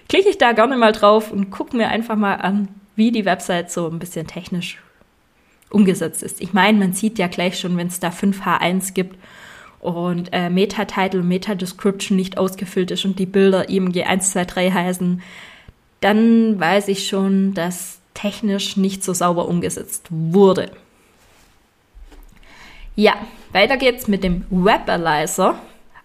Klicke 0.10 0.30
ich 0.30 0.38
da 0.38 0.53
gerne 0.53 0.77
mal 0.77 0.92
drauf 0.92 1.32
und 1.32 1.51
gucke 1.51 1.77
mir 1.77 1.89
einfach 1.89 2.15
mal 2.15 2.36
an, 2.36 2.70
wie 2.96 3.12
die 3.12 3.25
Website 3.25 3.72
so 3.72 3.88
ein 3.88 4.00
bisschen 4.00 4.27
technisch 4.27 4.80
umgesetzt 5.70 6.24
ist. 6.24 6.42
Ich 6.42 6.53
meine, 6.53 6.77
man 6.77 6.94
sieht 6.94 7.18
ja 7.18 7.27
gleich 7.27 7.60
schon, 7.60 7.77
wenn 7.77 7.88
es 7.88 8.00
da 8.00 8.10
5H1 8.10 8.94
gibt 8.94 9.18
und 9.80 10.30
äh, 10.32 10.50
Meta-Title 10.50 11.22
und 11.22 11.27
Meta-Description 11.27 12.15
nicht 12.15 12.38
ausgefüllt 12.38 12.92
ist 12.92 13.06
und 13.06 13.20
die 13.20 13.25
Bilder 13.25 13.70
IMG 13.70 14.03
1, 14.03 14.32
2, 14.32 14.46
3 14.46 14.72
heißen, 14.72 15.22
dann 16.01 16.60
weiß 16.60 16.89
ich 16.89 17.08
schon, 17.08 17.53
dass 17.53 18.00
technisch 18.13 18.77
nicht 18.77 19.03
so 19.03 19.13
sauber 19.13 19.48
umgesetzt 19.48 20.08
wurde. 20.10 20.72
Ja, 22.95 23.15
weiter 23.51 23.77
geht's 23.77 24.07
mit 24.07 24.23
dem 24.23 24.45
Webalizer. 24.51 25.55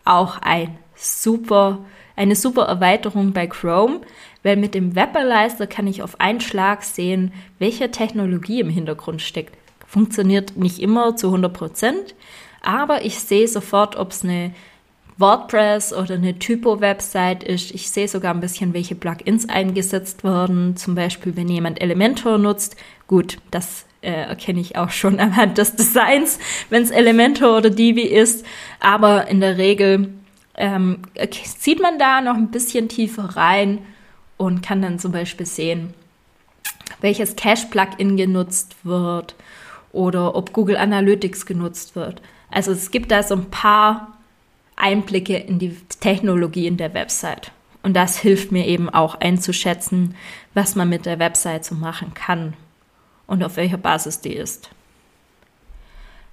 Auch 0.05 0.39
ein 0.41 0.79
super, 0.95 1.81
eine 2.17 2.35
super 2.35 2.63
Erweiterung 2.63 3.33
bei 3.33 3.47
Chrome, 3.47 4.01
weil 4.43 4.57
mit 4.57 4.75
dem 4.75 4.97
Webalizer 4.97 5.67
kann 5.67 5.87
ich 5.87 6.03
auf 6.03 6.19
einen 6.19 6.41
Schlag 6.41 6.83
sehen, 6.83 7.33
welche 7.59 7.91
Technologie 7.91 8.61
im 8.61 8.71
Hintergrund 8.71 9.21
steckt. 9.21 9.55
Funktioniert 9.87 10.57
nicht 10.57 10.79
immer 10.79 11.15
zu 11.15 11.27
100 11.27 11.53
Prozent, 11.53 12.15
aber 12.63 13.05
ich 13.05 13.19
sehe 13.19 13.49
sofort, 13.49 13.97
ob 13.97 14.13
es 14.13 14.25
eine 14.25 14.53
WordPress 15.19 15.93
oder 15.93 16.15
eine 16.15 16.39
Typo-Website 16.39 17.43
ist. 17.45 17.73
Ich 17.73 17.91
sehe 17.91 18.09
sogar 18.09 18.33
ein 18.33 18.41
bisschen, 18.41 18.73
welche 18.73 18.95
Plugins 18.95 19.49
eingesetzt 19.49 20.25
werden. 20.25 20.77
Zum 20.77 20.95
Beispiel, 20.95 21.37
wenn 21.37 21.49
jemand 21.49 21.83
Elementor 21.83 22.39
nutzt. 22.39 22.77
Gut, 23.09 23.39
das 23.51 23.85
äh, 24.01 24.11
erkenne 24.11 24.61
ich 24.61 24.77
auch 24.77 24.91
schon 24.91 25.21
anhand 25.21 25.59
des 25.59 25.77
Designs, 25.77 26.39
wenn 26.71 26.83
es 26.83 26.91
Elementor 26.91 27.59
oder 27.59 27.71
Divi 27.71 28.03
ist. 28.03 28.45
Aber 28.81 29.29
in 29.29 29.41
der 29.41 29.59
Regel 29.59 30.15
ähm, 30.57 31.03
sieht 31.45 31.81
man 31.81 31.99
da 31.99 32.21
noch 32.21 32.35
ein 32.35 32.51
bisschen 32.51 32.89
tiefer 32.89 33.37
rein 33.37 33.79
und 34.37 34.63
kann 34.63 34.83
dann 34.83 34.99
zum 34.99 35.13
Beispiel 35.13 35.47
sehen, 35.47 35.95
welches 37.01 37.37
Cache-Plugin 37.37 38.17
genutzt 38.17 38.77
wird 38.85 39.35
oder 39.93 40.35
ob 40.37 40.53
Google 40.53 40.77
Analytics 40.77 41.47
genutzt 41.47 41.97
wird. 41.97 42.23
Also 42.51 42.73
es 42.73 42.91
gibt 42.91 43.11
da 43.11 43.23
so 43.23 43.35
ein 43.35 43.51
paar 43.51 44.19
Einblicke 44.77 45.37
in 45.37 45.59
die 45.59 45.77
Technologie 46.01 46.67
in 46.67 46.77
der 46.77 46.95
Website. 46.95 47.53
Und 47.83 47.95
das 47.95 48.19
hilft 48.19 48.53
mir 48.53 48.67
eben 48.67 48.89
auch 48.89 49.17
einzuschätzen, 49.17 50.15
was 50.55 50.75
man 50.75 50.89
mit 50.89 51.07
der 51.07 51.19
Website 51.19 51.65
so 51.65 51.75
machen 51.75 52.15
kann 52.15 52.55
und 53.29 53.45
auf 53.45 53.57
welcher 53.57 53.77
Basis 53.77 54.21
die 54.21 54.33
ist. 54.33 54.71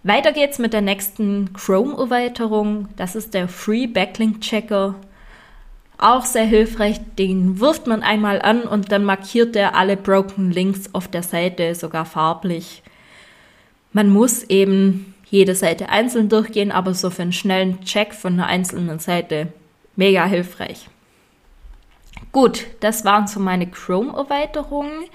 Weiter 0.01 0.31
geht's 0.31 0.57
mit 0.57 0.73
der 0.73 0.81
nächsten 0.81 1.53
Chrome-Erweiterung. 1.53 2.87
Das 2.95 3.15
ist 3.15 3.33
der 3.33 3.47
Free 3.47 3.85
Backlink 3.85 4.41
Checker. 4.41 4.95
Auch 5.97 6.25
sehr 6.25 6.45
hilfreich. 6.45 6.99
Den 7.17 7.59
wirft 7.59 7.87
man 7.87 8.03
einmal 8.03 8.41
an 8.41 8.63
und 8.63 8.91
dann 8.91 9.03
markiert 9.03 9.55
er 9.55 9.75
alle 9.75 9.97
Broken 9.97 10.51
Links 10.51 10.89
auf 10.93 11.07
der 11.07 11.23
Seite, 11.23 11.73
sogar 11.75 12.05
farblich. 12.05 12.83
Man 13.93 14.09
muss 14.09 14.43
eben 14.43 15.15
jede 15.25 15.55
Seite 15.55 15.89
einzeln 15.89 16.29
durchgehen, 16.29 16.71
aber 16.71 16.93
so 16.93 17.09
für 17.09 17.23
einen 17.23 17.33
schnellen 17.33 17.81
Check 17.81 18.13
von 18.13 18.33
einer 18.33 18.47
einzelnen 18.47 18.99
Seite 18.99 19.47
mega 19.95 20.25
hilfreich. 20.25 20.87
Gut, 22.31 22.67
das 22.79 23.05
waren 23.05 23.27
so 23.27 23.39
meine 23.39 23.67
Chrome-Erweiterungen. 23.67 25.05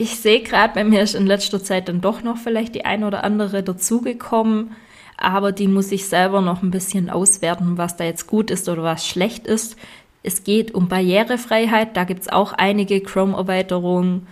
Ich 0.00 0.20
sehe 0.20 0.42
gerade, 0.44 0.74
bei 0.74 0.84
mir 0.84 1.02
ist 1.02 1.16
in 1.16 1.26
letzter 1.26 1.60
Zeit 1.60 1.88
dann 1.88 2.00
doch 2.00 2.22
noch 2.22 2.36
vielleicht 2.36 2.76
die 2.76 2.84
ein 2.84 3.02
oder 3.02 3.24
andere 3.24 3.64
dazugekommen, 3.64 4.76
aber 5.16 5.50
die 5.50 5.66
muss 5.66 5.90
ich 5.90 6.06
selber 6.06 6.40
noch 6.40 6.62
ein 6.62 6.70
bisschen 6.70 7.10
auswerten, 7.10 7.78
was 7.78 7.96
da 7.96 8.04
jetzt 8.04 8.28
gut 8.28 8.52
ist 8.52 8.68
oder 8.68 8.84
was 8.84 9.04
schlecht 9.08 9.48
ist. 9.48 9.76
Es 10.22 10.44
geht 10.44 10.72
um 10.72 10.86
Barrierefreiheit, 10.86 11.96
da 11.96 12.04
gibt 12.04 12.22
es 12.22 12.28
auch 12.28 12.52
einige 12.52 13.00
Chrome-Erweiterungen 13.00 14.28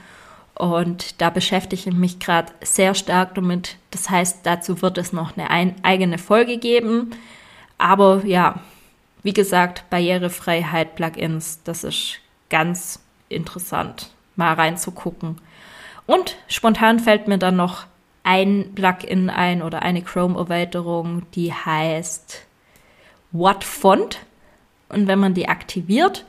und 0.55 1.21
da 1.21 1.31
beschäftige 1.31 1.91
ich 1.91 1.97
mich 1.97 2.21
gerade 2.21 2.53
sehr 2.63 2.95
stark 2.95 3.35
damit. 3.35 3.77
Das 3.91 4.09
heißt, 4.09 4.47
dazu 4.47 4.81
wird 4.83 4.99
es 4.99 5.13
noch 5.13 5.37
eine 5.37 5.51
ein 5.51 5.75
eigene 5.83 6.19
Folge 6.19 6.59
geben. 6.59 7.11
Aber 7.77 8.25
ja, 8.25 8.61
wie 9.25 9.33
gesagt, 9.33 9.91
Barrierefreiheit, 9.91 10.95
Plugins, 10.95 11.61
das 11.65 11.83
ist 11.83 12.21
ganz 12.51 13.01
interessant, 13.29 14.11
mal 14.37 14.55
reinzugucken. 14.55 15.41
Und 16.07 16.37
spontan 16.49 17.01
fällt 17.01 17.29
mir 17.29 17.39
dann 17.39 17.57
noch 17.57 17.87
ein 18.23 18.73
Plugin 18.75 19.31
ein 19.31 19.63
oder 19.63 19.83
eine 19.83 20.03
Chrome-Erweiterung, 20.03 21.23
die 21.35 21.53
heißt 21.53 22.45
What 23.33 23.65
Font. 23.65 24.21
Und 24.89 25.07
wenn 25.07 25.19
man 25.19 25.35
die 25.35 25.49
aktiviert 25.49 26.25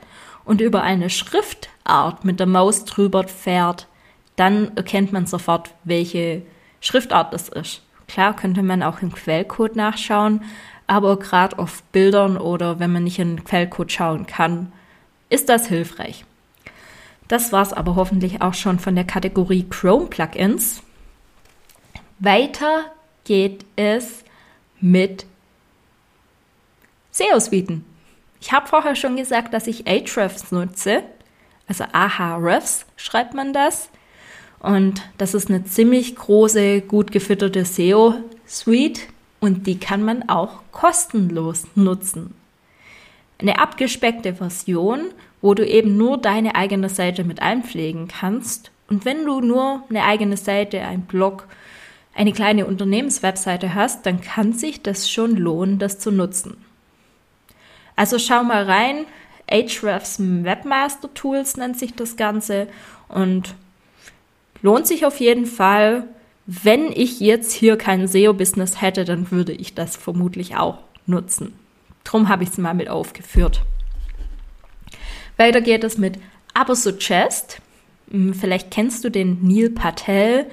und 0.46 0.62
über 0.62 0.84
eine 0.84 1.10
Schriftart 1.10 2.26
mit 2.26 2.40
der 2.40 2.48
Maus 2.48 2.86
drüber 2.86 3.28
fährt, 3.28 3.88
dann 4.36 4.76
erkennt 4.76 5.12
man 5.12 5.26
sofort, 5.26 5.72
welche 5.84 6.44
Schriftart 6.82 7.34
das 7.34 7.50
ist. 7.50 7.82
Klar 8.08 8.36
könnte 8.36 8.64
man 8.64 8.84
auch 8.84 9.02
im 9.02 9.12
Quellcode 9.12 9.76
nachschauen, 9.76 10.44
aber 10.86 11.20
gerade 11.20 11.60
auf 11.60 11.84
Bildern 11.92 12.38
oder 12.38 12.80
wenn 12.80 12.94
man 12.94 13.04
nicht 13.04 13.20
in 13.20 13.38
den 13.38 13.44
Quellcode 13.44 13.92
schauen 13.92 14.26
kann, 14.26 14.72
ist 15.30 15.50
das 15.50 15.68
hilfreich. 15.68 16.24
Das 17.28 17.52
war's 17.52 17.74
aber 17.74 17.96
hoffentlich 17.96 18.42
auch 18.42 18.54
schon 18.54 18.80
von 18.80 18.96
der 18.96 19.04
Kategorie 19.04 19.66
Chrome 19.70 20.08
Plugins. 20.08 20.82
Weiter 22.20 22.86
geht 23.26 23.66
es 23.76 24.24
mit 24.80 25.26
SEO-Suiten. 27.12 27.84
Ich 28.40 28.52
habe 28.52 28.68
vorher 28.68 28.96
schon 28.96 29.18
gesagt, 29.18 29.54
dass 29.54 29.68
ich 29.68 29.88
Ahrefs 29.88 30.52
nutze. 30.52 31.04
Also 31.68 31.84
Ahrefs 31.92 32.86
schreibt 32.96 33.34
man 33.34 33.54
das. 33.54 33.90
Und 34.60 35.02
das 35.18 35.34
ist 35.34 35.50
eine 35.50 35.66
ziemlich 35.66 36.16
große, 36.16 36.82
gut 36.82 37.12
gefütterte 37.12 37.66
SEO-Suite 37.66 39.02
und 39.40 39.68
die 39.68 39.80
kann 39.80 40.04
man 40.04 40.30
auch 40.30 40.62
kostenlos 40.72 41.66
nutzen. 41.76 42.34
Eine 43.40 43.60
abgespeckte 43.60 44.36
Version, 44.36 45.12
wo 45.42 45.54
du 45.54 45.66
eben 45.66 45.98
nur 45.98 46.18
deine 46.18 46.56
eigene 46.56 46.90
Seite 46.90 47.24
mit 47.24 47.42
einpflegen 47.42 48.08
kannst. 48.08 48.72
Und 48.90 49.06
wenn 49.06 49.26
du 49.26 49.42
nur 49.42 49.84
eine 49.90 50.04
eigene 50.04 50.38
Seite, 50.38 50.82
ein 50.82 51.02
Blog, 51.02 51.48
eine 52.16 52.34
kleine 52.34 52.66
Unternehmenswebseite 52.66 53.76
hast, 53.76 54.06
dann 54.06 54.22
kann 54.22 54.54
sich 54.54 54.82
das 54.82 55.10
schon 55.10 55.36
lohnen, 55.36 55.78
das 55.78 56.00
zu 56.00 56.12
nutzen. 56.12 56.58
Also 57.96 58.18
schau 58.20 58.44
mal 58.44 58.64
rein. 58.64 59.06
Ahrefs 59.50 60.20
Webmaster 60.20 61.14
Tools 61.14 61.56
nennt 61.58 61.80
sich 61.80 61.94
das 61.94 62.18
Ganze 62.18 62.68
und 63.08 63.56
lohnt 64.62 64.88
sich 64.88 65.06
auf 65.06 65.20
jeden 65.20 65.46
Fall. 65.46 66.04
Wenn 66.46 66.92
ich 66.92 67.20
jetzt 67.20 67.52
hier 67.54 67.78
kein 67.78 68.08
SEO-Business 68.08 68.82
hätte, 68.82 69.06
dann 69.06 69.32
würde 69.32 69.54
ich 69.54 69.74
das 69.74 69.96
vermutlich 69.96 70.58
auch 70.58 70.80
nutzen. 71.06 71.54
Drum 72.04 72.30
habe 72.30 72.44
ich 72.44 72.50
es 72.50 72.58
mal 72.58 72.74
mit 72.74 72.90
aufgeführt. 72.90 73.62
Weiter 75.38 75.62
geht 75.62 75.84
es 75.84 75.98
mit 75.98 76.20
Abersuggest. 76.54 77.62
Hm, 78.10 78.34
vielleicht 78.34 78.72
kennst 78.72 79.04
du 79.04 79.10
den 79.10 79.40
Neil 79.44 79.70
Patel. 79.70 80.48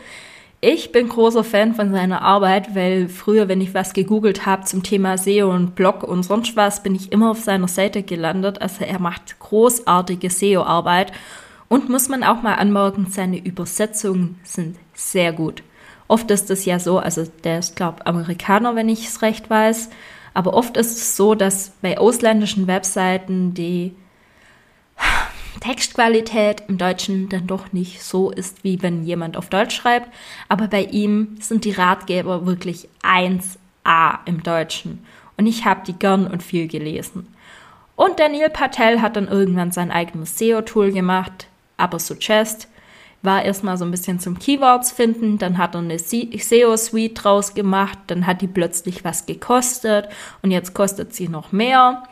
Ich 0.61 0.93
bin 0.93 1.09
großer 1.09 1.45
Fan 1.45 1.75
von 1.75 1.91
seiner 1.91 2.23
Arbeit, 2.23 2.75
weil 2.75 3.09
früher, 3.09 3.49
wenn 3.49 3.61
ich 3.61 3.75
was 3.75 3.93
gegoogelt 3.93 4.47
habe 4.47 4.65
zum 4.65 4.83
Thema 4.83 5.19
SEO 5.19 5.51
und 5.51 5.75
Blog 5.75 6.03
und 6.03 6.23
sonst 6.23 6.57
was, 6.57 6.83
bin 6.83 6.95
ich 6.95 7.13
immer 7.13 7.31
auf 7.31 7.41
seiner 7.41 7.69
Seite 7.69 8.03
gelandet. 8.03 8.63
Also 8.63 8.85
er 8.85 8.99
macht 8.99 9.39
großartige 9.41 10.31
SEO-Arbeit 10.31 11.13
und 11.69 11.89
muss 11.89 12.09
man 12.09 12.23
auch 12.23 12.43
mal 12.43 12.55
anmerken, 12.55 13.07
seine 13.11 13.39
Übersetzungen 13.39 14.39
sind 14.43 14.77
sehr 14.95 15.33
gut. 15.33 15.63
Oft 16.09 16.31
ist 16.31 16.51
es 16.51 16.65
ja 16.67 16.79
so, 16.79 16.99
also 16.99 17.27
der 17.45 17.59
ist, 17.59 17.77
glaube 17.77 18.07
Amerikaner, 18.07 18.75
wenn 18.75 18.89
ich 18.89 19.07
es 19.07 19.23
recht 19.23 19.49
weiß, 19.49 19.89
aber 20.35 20.55
oft 20.55 20.77
ist 20.77 20.97
es 20.97 21.17
so, 21.17 21.35
dass 21.35 21.73
bei 21.81 21.99
ausländischen 21.99 22.67
Webseiten 22.67 23.55
die 23.55 23.95
Textqualität 25.65 26.65
im 26.69 26.77
Deutschen 26.77 27.31
dann 27.31 27.47
doch 27.47 27.73
nicht 27.73 28.03
so 28.03 28.31
ist, 28.31 28.65
wie 28.65 28.83
wenn 28.83 29.05
jemand 29.05 29.39
auf 29.39 29.49
Deutsch 29.49 29.75
schreibt. 29.75 30.13
Aber 30.51 30.69
bei 30.69 30.83
ihm 30.83 31.37
sind 31.41 31.65
die 31.65 31.73
Ratgeber 31.73 32.45
wirklich 32.45 32.87
1a 33.03 34.19
im 34.27 34.43
Deutschen. 34.43 35.03
Und 35.39 35.47
ich 35.47 35.65
habe 35.65 35.81
die 35.87 35.95
gern 35.95 36.27
und 36.27 36.43
viel 36.43 36.69
gelesen. 36.69 37.35
Und 37.97 38.21
Daniel 38.21 38.51
Patel 38.51 39.01
hat 39.01 39.17
dann 39.17 39.27
irgendwann 39.27 39.73
sein 39.73 39.91
eigenes 39.91 40.37
SEO-Tool 40.37 40.93
gemacht, 40.93 41.47
aber 41.79 41.99
Suggest. 41.99 42.69
War 43.23 43.43
erstmal 43.43 43.79
so 43.79 43.87
ein 43.87 43.91
bisschen 43.91 44.21
zum 44.21 44.39
Keywords 44.39 44.93
finden, 44.93 45.39
dann 45.39 45.57
hat 45.57 45.75
er 45.75 45.81
eine 45.81 45.99
SEO-Suite 45.99 47.25
draus 47.25 47.55
gemacht, 47.55 47.97
dann 48.09 48.27
hat 48.27 48.43
die 48.43 48.49
plötzlich 48.49 49.03
was 49.03 49.25
gekostet 49.25 50.11
und 50.43 50.51
jetzt 50.51 50.75
kostet 50.75 51.15
sie 51.15 51.29
noch 51.29 51.53
mehr. 51.53 52.03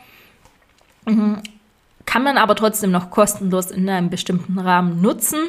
Kann 2.05 2.23
man 2.23 2.37
aber 2.37 2.55
trotzdem 2.55 2.91
noch 2.91 3.09
kostenlos 3.09 3.71
in 3.71 3.89
einem 3.89 4.09
bestimmten 4.09 4.59
Rahmen 4.59 5.01
nutzen. 5.01 5.39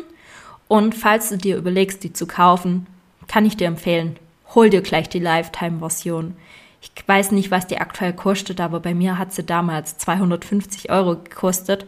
Und 0.68 0.94
falls 0.94 1.28
du 1.28 1.36
dir 1.36 1.56
überlegst, 1.56 2.02
die 2.04 2.12
zu 2.12 2.26
kaufen, 2.26 2.86
kann 3.26 3.44
ich 3.44 3.56
dir 3.56 3.66
empfehlen, 3.66 4.16
hol 4.54 4.70
dir 4.70 4.82
gleich 4.82 5.08
die 5.08 5.18
Lifetime-Version. 5.18 6.36
Ich 6.80 6.90
weiß 7.06 7.32
nicht, 7.32 7.50
was 7.50 7.66
die 7.66 7.78
aktuell 7.78 8.12
kostet, 8.12 8.60
aber 8.60 8.80
bei 8.80 8.94
mir 8.94 9.18
hat 9.18 9.32
sie 9.32 9.42
damals 9.42 9.98
250 9.98 10.90
Euro 10.90 11.16
gekostet. 11.16 11.86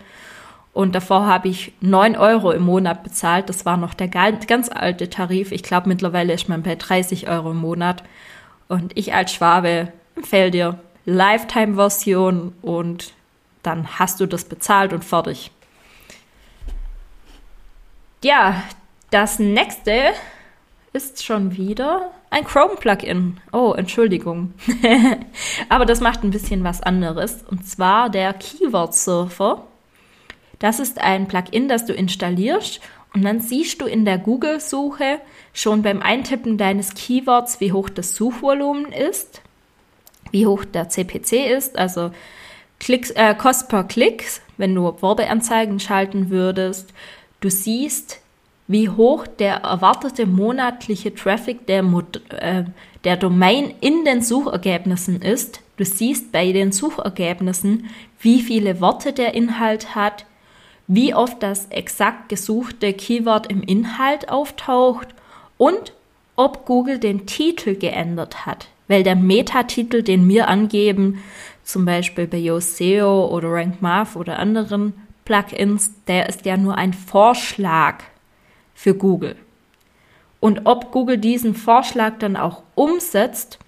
Und 0.73 0.95
davor 0.95 1.27
habe 1.27 1.49
ich 1.49 1.73
9 1.81 2.17
Euro 2.17 2.53
im 2.53 2.63
Monat 2.63 3.03
bezahlt. 3.03 3.49
Das 3.49 3.65
war 3.65 3.79
noch 3.79 3.95
der 3.95 4.09
ganz 4.09 4.69
alte 4.69 5.09
Tarif. 5.09 5.53
Ich 5.53 5.63
glaube, 5.63 5.89
mittlerweile 5.89 6.35
ist 6.35 6.49
man 6.49 6.63
bei 6.63 6.75
30 6.75 7.29
Euro 7.29 7.53
im 7.53 7.59
Monat. 7.59 8.03
Und 8.69 8.97
ich 8.97 9.15
als 9.15 9.33
Schwabe 9.33 9.93
empfehle 10.17 10.51
dir 10.51 10.79
Lifetime-Version 11.07 12.53
und 12.61 13.13
dann 13.67 13.99
hast 13.99 14.21
du 14.21 14.27
das 14.27 14.45
bezahlt 14.45 14.93
und 14.93 15.05
fertig. 15.05 15.51
Ja, 18.23 18.63
das 19.11 19.39
nächste 19.39 20.13
ist 20.93 21.25
schon 21.25 21.57
wieder 21.57 22.11
ein 22.31 22.45
Chrome-Plugin. 22.45 23.39
Oh, 23.53 23.75
Entschuldigung. 23.77 24.55
Aber 25.69 25.85
das 25.85 26.01
macht 26.01 26.25
ein 26.25 26.31
bisschen 26.31 26.65
was 26.65 26.83
anderes. 26.83 27.45
Und 27.49 27.69
zwar 27.69 28.11
der 28.11 28.33
Keyword 28.33 28.95
Surfer. 28.95 29.67
Das 30.59 30.81
ist 30.81 31.01
ein 31.01 31.29
Plugin, 31.29 31.69
das 31.69 31.85
du 31.85 31.93
installierst 31.93 32.81
und 33.17 33.23
dann 33.23 33.41
siehst 33.41 33.81
du 33.81 33.87
in 33.87 34.05
der 34.05 34.19
Google-Suche 34.19 35.21
schon 35.55 35.83
beim 35.83 36.03
Eintippen 36.03 36.59
deines 36.59 36.93
Keywords, 36.93 37.61
wie 37.61 37.73
hoch 37.73 37.89
das 37.89 38.15
Suchvolumen 38.15 38.93
ist, 38.93 39.41
wie 40.33 40.47
hoch 40.47 40.67
der 40.67 40.91
CPC 40.91 41.51
ist, 41.51 41.79
also 41.79 42.11
Klicks, 42.81 43.11
äh, 43.11 43.35
Kost 43.35 43.69
per 43.69 43.85
Klicks, 43.85 44.41
wenn 44.57 44.75
du 44.75 44.85
Werbeanzeigen 44.85 45.81
schalten 45.81 46.31
würdest. 46.31 46.93
Du 47.41 47.51
siehst, 47.51 48.21
wie 48.69 48.89
hoch 48.89 49.27
der 49.27 49.57
erwartete 49.57 50.27
monatliche 50.27 51.15
Traffic 51.15 51.67
der, 51.67 51.85
äh, 52.31 52.65
der 53.05 53.17
Domain 53.17 53.75
in 53.81 54.05
den 54.05 54.23
Suchergebnissen 54.23 55.23
ist. 55.23 55.61
Du 55.77 55.85
siehst 55.85 56.33
bei 56.33 56.53
den 56.53 56.73
Suchergebnissen, 56.73 57.91
wie 58.21 58.41
viele 58.41 58.81
Worte 58.81 59.13
der 59.13 59.35
Inhalt 59.35 59.95
hat, 59.95 60.25
wie 60.87 61.15
oft 61.15 61.43
das 61.43 61.67
exakt 61.67 62.29
gesuchte 62.29 62.93
Keyword 62.93 63.51
im 63.51 63.63
Inhalt 63.63 64.29
auftaucht 64.29 65.09
und 65.59 65.93
ob 66.37 66.65
Google 66.67 66.99
den 66.99 67.27
Titel 67.27 67.75
geändert 67.75 68.47
hat. 68.47 68.69
Weil 68.89 69.03
der 69.03 69.17
Metatitel, 69.17 70.03
den 70.03 70.29
wir 70.29 70.49
angeben, 70.49 71.23
zum 71.67 71.85
Beispiel 71.85 72.27
bei 72.27 72.39
Yoast 72.39 72.77
SEO 72.77 73.27
oder 73.27 73.53
Rank 73.53 73.83
Math 73.83 74.17
oder 74.17 74.39
anderen 74.39 74.95
Plugins, 75.25 75.93
der 76.07 76.29
ist 76.29 76.47
ja 76.47 76.57
nur 76.57 76.79
ein 76.79 76.95
Vorschlag 76.95 78.05
für 78.73 78.95
Google. 78.95 79.37
Und 80.39 80.63
ob 80.65 80.93
Google 80.93 81.19
diesen 81.19 81.55
Vorschlag 81.55 82.19
dann 82.21 82.37
auch 82.37 82.63
umsetzt, 82.77 83.59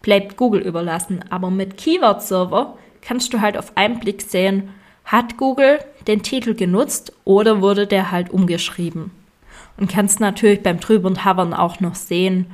bleibt 0.00 0.38
Google 0.38 0.62
überlassen. 0.62 1.22
Aber 1.28 1.50
mit 1.50 1.76
Keyword 1.76 2.22
Server 2.22 2.78
kannst 3.02 3.34
du 3.34 3.40
halt 3.42 3.58
auf 3.58 3.76
einen 3.76 4.00
Blick 4.00 4.22
sehen, 4.22 4.70
hat 5.04 5.36
Google 5.36 5.78
den 6.06 6.22
Titel 6.22 6.54
genutzt 6.54 7.12
oder 7.24 7.60
wurde 7.60 7.86
der 7.86 8.10
halt 8.10 8.30
umgeschrieben. 8.30 9.10
Und 9.76 9.90
kannst 9.90 10.20
natürlich 10.20 10.62
beim 10.62 10.80
drüber 10.80 11.08
und 11.08 11.26
hovern 11.26 11.52
auch 11.52 11.80
noch 11.80 11.96
sehen, 11.96 12.46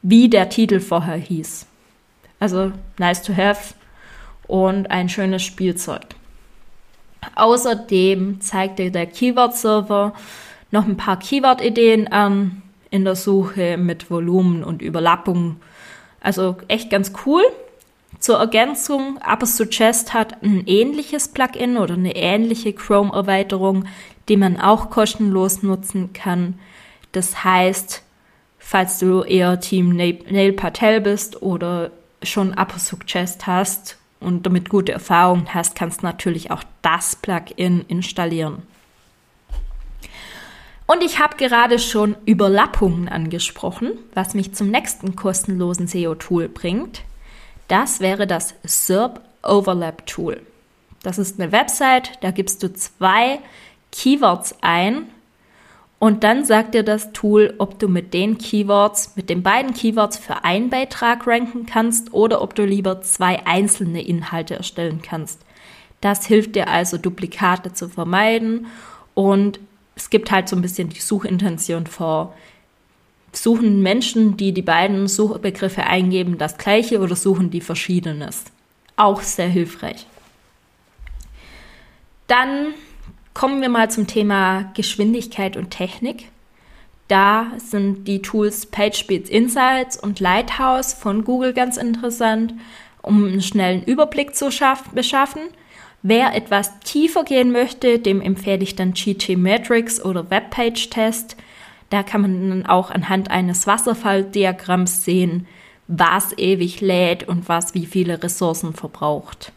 wie 0.00 0.30
der 0.30 0.48
Titel 0.48 0.80
vorher 0.80 1.16
hieß. 1.16 1.66
Also 2.38 2.72
nice 2.98 3.22
to 3.22 3.36
have 3.36 3.74
und 4.46 4.90
ein 4.90 5.08
schönes 5.08 5.42
Spielzeug. 5.42 6.06
Außerdem 7.34 8.40
zeigt 8.40 8.78
dir 8.78 8.90
der 8.90 9.06
Keyword-Server 9.06 10.12
noch 10.70 10.86
ein 10.86 10.96
paar 10.96 11.18
Keyword-Ideen 11.18 12.08
an 12.08 12.62
in 12.90 13.04
der 13.04 13.16
Suche 13.16 13.76
mit 13.76 14.10
Volumen 14.10 14.62
und 14.62 14.82
Überlappung. 14.82 15.56
Also 16.20 16.56
echt 16.68 16.90
ganz 16.90 17.12
cool. 17.26 17.42
Zur 18.20 18.38
Ergänzung, 18.38 19.18
aber 19.20 19.44
Suggest 19.44 20.14
hat 20.14 20.42
ein 20.42 20.62
ähnliches 20.66 21.28
Plugin 21.28 21.76
oder 21.76 21.94
eine 21.94 22.16
ähnliche 22.16 22.72
Chrome-Erweiterung, 22.72 23.84
die 24.28 24.38
man 24.38 24.58
auch 24.58 24.88
kostenlos 24.88 25.62
nutzen 25.62 26.12
kann. 26.14 26.58
Das 27.12 27.44
heißt, 27.44 28.02
falls 28.58 28.98
du 28.98 29.22
eher 29.22 29.60
Team 29.60 29.94
Nail 29.96 30.52
Patel 30.54 31.02
bist 31.02 31.42
oder 31.42 31.90
schon 32.22 32.52
Upper 32.52 32.78
Suggest 32.78 33.46
hast 33.46 33.98
und 34.20 34.46
damit 34.46 34.68
gute 34.68 34.92
Erfahrungen 34.92 35.52
hast, 35.54 35.74
kannst 35.74 36.02
du 36.02 36.06
natürlich 36.06 36.50
auch 36.50 36.62
das 36.82 37.16
Plugin 37.16 37.84
installieren. 37.88 38.62
Und 40.86 41.02
ich 41.02 41.18
habe 41.18 41.36
gerade 41.36 41.78
schon 41.78 42.16
Überlappungen 42.26 43.08
angesprochen, 43.08 43.92
was 44.14 44.34
mich 44.34 44.54
zum 44.54 44.70
nächsten 44.70 45.16
kostenlosen 45.16 45.88
SEO-Tool 45.88 46.48
bringt. 46.48 47.02
Das 47.66 47.98
wäre 47.98 48.26
das 48.26 48.54
SERP 48.62 49.20
Overlap 49.42 50.06
Tool. 50.06 50.40
Das 51.02 51.18
ist 51.18 51.40
eine 51.40 51.52
Website, 51.52 52.12
da 52.20 52.30
gibst 52.30 52.62
du 52.62 52.72
zwei 52.72 53.40
Keywords 53.90 54.56
ein 54.60 55.08
und 55.98 56.24
dann 56.24 56.44
sagt 56.44 56.74
dir 56.74 56.82
das 56.82 57.12
Tool, 57.12 57.54
ob 57.58 57.78
du 57.78 57.88
mit 57.88 58.12
den 58.12 58.36
Keywords, 58.36 59.16
mit 59.16 59.30
den 59.30 59.42
beiden 59.42 59.72
Keywords 59.72 60.18
für 60.18 60.44
einen 60.44 60.68
Beitrag 60.68 61.26
ranken 61.26 61.64
kannst 61.64 62.12
oder 62.12 62.42
ob 62.42 62.54
du 62.54 62.64
lieber 62.64 63.00
zwei 63.00 63.46
einzelne 63.46 64.02
Inhalte 64.02 64.56
erstellen 64.56 65.00
kannst. 65.02 65.40
Das 66.02 66.26
hilft 66.26 66.54
dir 66.54 66.68
also, 66.68 66.98
Duplikate 66.98 67.72
zu 67.72 67.88
vermeiden 67.88 68.66
und 69.14 69.58
es 69.94 70.10
gibt 70.10 70.30
halt 70.30 70.48
so 70.48 70.56
ein 70.56 70.62
bisschen 70.62 70.90
die 70.90 71.00
Suchintention 71.00 71.86
vor. 71.86 72.34
Suchen 73.32 73.82
Menschen, 73.82 74.36
die 74.36 74.52
die 74.52 74.62
beiden 74.62 75.08
Suchbegriffe 75.08 75.84
eingeben, 75.84 76.36
das 76.36 76.58
gleiche 76.58 77.00
oder 77.00 77.16
suchen 77.16 77.50
die 77.50 77.62
verschiedenes? 77.62 78.44
Auch 78.96 79.22
sehr 79.22 79.48
hilfreich. 79.48 80.06
Dann 82.26 82.74
Kommen 83.36 83.60
wir 83.60 83.68
mal 83.68 83.90
zum 83.90 84.06
Thema 84.06 84.62
Geschwindigkeit 84.72 85.58
und 85.58 85.68
Technik. 85.68 86.30
Da 87.06 87.48
sind 87.58 88.08
die 88.08 88.22
Tools 88.22 88.64
PageSpeed 88.64 89.28
Insights 89.28 89.98
und 89.98 90.20
Lighthouse 90.20 90.94
von 90.94 91.22
Google 91.22 91.52
ganz 91.52 91.76
interessant, 91.76 92.54
um 93.02 93.26
einen 93.26 93.42
schnellen 93.42 93.84
Überblick 93.84 94.34
zu 94.34 94.48
beschaffen. 94.94 95.42
Wer 96.00 96.34
etwas 96.34 96.80
tiefer 96.80 97.24
gehen 97.24 97.52
möchte, 97.52 97.98
dem 97.98 98.22
empfehle 98.22 98.62
ich 98.62 98.74
dann 98.74 98.94
GT 98.94 99.36
Matrix 99.36 100.02
oder 100.02 100.30
Webpage 100.30 100.88
Test. 100.88 101.36
Da 101.90 102.02
kann 102.02 102.22
man 102.22 102.48
dann 102.48 102.64
auch 102.64 102.90
anhand 102.90 103.30
eines 103.30 103.66
Wasserfalldiagramms 103.66 105.04
sehen, 105.04 105.46
was 105.88 106.32
ewig 106.38 106.80
lädt 106.80 107.28
und 107.28 107.50
was 107.50 107.74
wie 107.74 107.84
viele 107.84 108.22
Ressourcen 108.22 108.72
verbraucht. 108.72 109.52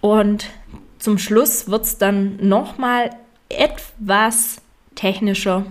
Und 0.00 0.48
zum 1.00 1.18
Schluss 1.18 1.68
wird 1.68 1.84
es 1.84 1.98
dann 1.98 2.36
nochmal 2.46 3.10
etwas 3.48 4.60
technischer, 4.94 5.66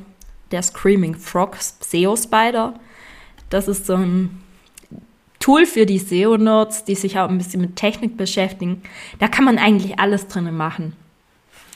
der 0.52 0.63
Screaming 0.63 1.15
Frogs 1.15 1.78
SEO 1.80 2.18
Spider. 2.18 2.74
Das 3.50 3.68
ist 3.68 3.86
so 3.86 3.96
ein 3.96 4.42
Tool 5.39 5.65
für 5.65 5.86
die 5.86 6.00
SEO-Nerds, 6.00 6.84
die 6.84 6.96
sich 6.96 7.18
auch 7.18 7.30
ein 7.30 7.38
bisschen 7.38 7.62
mit 7.62 7.76
Technik 7.76 8.18
beschäftigen. 8.18 8.82
Da 9.20 9.28
kann 9.28 9.46
man 9.46 9.58
eigentlich 9.58 10.00
alles 10.00 10.28
drin 10.28 10.56
machen. 10.56 10.94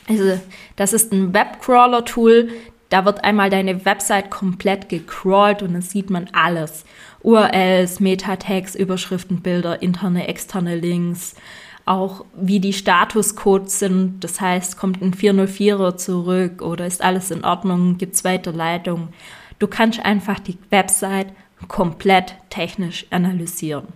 Also, 0.10 0.39
das 0.76 0.92
ist 0.92 1.13
ein 1.13 1.34
Webcrawler-Tool. 1.34 2.50
Da 2.89 3.06
wird 3.06 3.24
einmal 3.24 3.50
deine 3.50 3.86
Website 3.86 4.30
komplett 4.30 4.89
gecrawlt 4.89 5.62
und 5.62 5.74
dann 5.74 5.82
sieht 5.82 6.10
man 6.10 6.30
alles. 6.34 6.84
URLs, 7.22 8.00
Meta-Tags, 8.00 8.76
Überschriften, 8.76 9.42
Bilder, 9.42 9.82
interne, 9.82 10.28
externe 10.28 10.76
Links, 10.76 11.36
auch 11.86 12.26
wie 12.36 12.60
die 12.60 12.74
Statuscodes 12.74 13.80
sind. 13.80 14.24
Das 14.24 14.39
heißt, 14.39 14.78
kommt 14.78 15.02
ein 15.02 15.13
404er 15.13 15.98
zurück 15.98 16.62
oder 16.62 16.86
ist 16.86 17.04
alles 17.04 17.32
in 17.32 17.43
Ordnung, 17.43 17.98
gibt 17.98 18.15
es 18.15 18.24
Weiterleitung. 18.24 19.10
Du 19.60 19.67
kannst 19.67 20.04
einfach 20.04 20.39
die 20.39 20.58
Website 20.69 21.28
komplett 21.67 22.36
technisch 22.50 23.06
analysieren. 23.10 23.88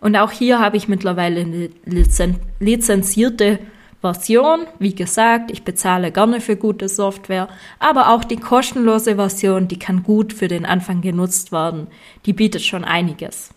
Und 0.00 0.16
auch 0.16 0.30
hier 0.30 0.58
habe 0.58 0.76
ich 0.76 0.88
mittlerweile 0.88 1.40
eine 1.40 1.70
lizen 1.84 2.36
lizenzierte 2.60 3.58
Version. 4.00 4.66
Wie 4.78 4.94
gesagt, 4.94 5.50
ich 5.50 5.64
bezahle 5.64 6.12
gerne 6.12 6.40
für 6.40 6.56
gute 6.56 6.88
Software, 6.88 7.48
aber 7.78 8.10
auch 8.10 8.24
die 8.24 8.36
kostenlose 8.36 9.16
Version, 9.16 9.68
die 9.68 9.78
kann 9.78 10.02
gut 10.02 10.32
für 10.32 10.48
den 10.48 10.66
Anfang 10.66 11.00
genutzt 11.00 11.50
werden. 11.50 11.88
Die 12.26 12.32
bietet 12.32 12.62
schon 12.62 12.84
einiges. 12.84 13.55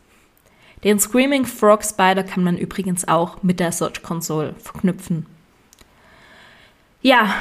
Den 0.83 0.99
Screaming 0.99 1.45
Frog 1.45 1.83
Spider 1.83 2.23
kann 2.23 2.43
man 2.43 2.57
übrigens 2.57 3.07
auch 3.07 3.43
mit 3.43 3.59
der 3.59 3.71
Search 3.71 4.01
Console 4.01 4.55
verknüpfen. 4.59 5.25
Ja, 7.01 7.33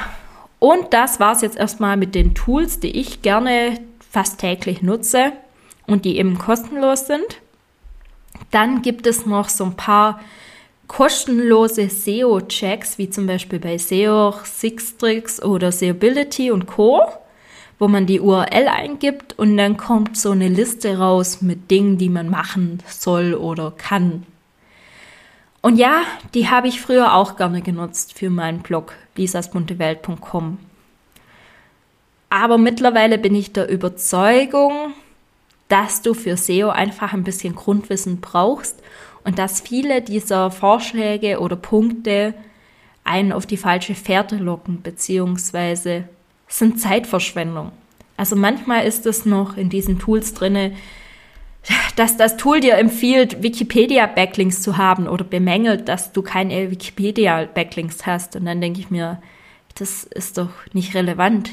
und 0.59 0.93
das 0.93 1.19
war 1.19 1.33
es 1.33 1.41
jetzt 1.41 1.57
erstmal 1.57 1.95
mit 1.95 2.15
den 2.15 2.35
Tools, 2.35 2.79
die 2.79 2.91
ich 2.99 3.21
gerne 3.21 3.79
fast 4.09 4.39
täglich 4.39 4.81
nutze 4.81 5.31
und 5.87 6.05
die 6.05 6.17
eben 6.17 6.37
kostenlos 6.37 7.07
sind. 7.07 7.41
Dann 8.51 8.81
gibt 8.81 9.07
es 9.07 9.25
noch 9.25 9.49
so 9.49 9.65
ein 9.65 9.75
paar 9.75 10.19
kostenlose 10.87 11.89
SEO-Checks, 11.89 12.97
wie 12.97 13.09
zum 13.09 13.27
Beispiel 13.27 13.59
bei 13.59 13.77
SEO, 13.77 14.33
Sixtrix 14.43 15.41
oder 15.41 15.71
SEObility 15.71 16.51
und 16.51 16.65
Co., 16.65 17.03
wo 17.79 17.87
man 17.87 18.05
die 18.05 18.19
URL 18.19 18.67
eingibt 18.67 19.39
und 19.39 19.57
dann 19.57 19.77
kommt 19.77 20.17
so 20.17 20.31
eine 20.31 20.49
Liste 20.49 20.99
raus 20.99 21.41
mit 21.41 21.71
Dingen, 21.71 21.97
die 21.97 22.09
man 22.09 22.29
machen 22.29 22.83
soll 22.85 23.33
oder 23.33 23.71
kann. 23.71 24.25
Und 25.61 25.77
ja, 25.77 26.03
die 26.33 26.49
habe 26.49 26.67
ich 26.67 26.81
früher 26.81 27.15
auch 27.15 27.37
gerne 27.37 27.61
genutzt 27.61 28.17
für 28.17 28.29
meinen 28.29 28.59
Blog 28.59 28.93
lisasbuntewelt.com. 29.15 30.57
Aber 32.29 32.57
mittlerweile 32.57 33.17
bin 33.17 33.33
ich 33.33 33.53
der 33.53 33.69
Überzeugung, 33.69 34.93
dass 35.67 36.01
du 36.01 36.13
für 36.13 36.37
SEO 36.37 36.69
einfach 36.69 37.13
ein 37.13 37.23
bisschen 37.23 37.55
Grundwissen 37.55 38.21
brauchst 38.21 38.81
und 39.23 39.39
dass 39.39 39.61
viele 39.61 40.01
dieser 40.01 40.51
Vorschläge 40.51 41.39
oder 41.39 41.55
Punkte 41.55 42.33
einen 43.03 43.31
auf 43.31 43.45
die 43.45 43.57
falsche 43.57 43.95
Fährte 43.95 44.37
locken, 44.37 44.81
beziehungsweise 44.81 46.07
sind 46.49 46.81
Zeitverschwendung. 46.81 47.71
Also 48.17 48.35
manchmal 48.35 48.85
ist 48.85 49.05
es 49.05 49.25
noch 49.25 49.55
in 49.55 49.69
diesen 49.69 49.97
Tools 49.97 50.33
drinne, 50.33 50.73
dass 51.95 52.17
das 52.17 52.35
Tool 52.35 52.59
dir 52.59 52.77
empfiehlt, 52.77 53.43
Wikipedia-Backlinks 53.43 54.61
zu 54.61 54.77
haben 54.77 55.07
oder 55.07 55.23
bemängelt, 55.23 55.87
dass 55.87 56.11
du 56.11 56.21
keine 56.21 56.71
Wikipedia-Backlinks 56.71 58.05
hast. 58.05 58.35
Und 58.35 58.45
dann 58.45 58.59
denke 58.59 58.79
ich 58.79 58.89
mir, 58.89 59.21
das 59.75 60.03
ist 60.03 60.37
doch 60.37 60.49
nicht 60.73 60.95
relevant. 60.95 61.51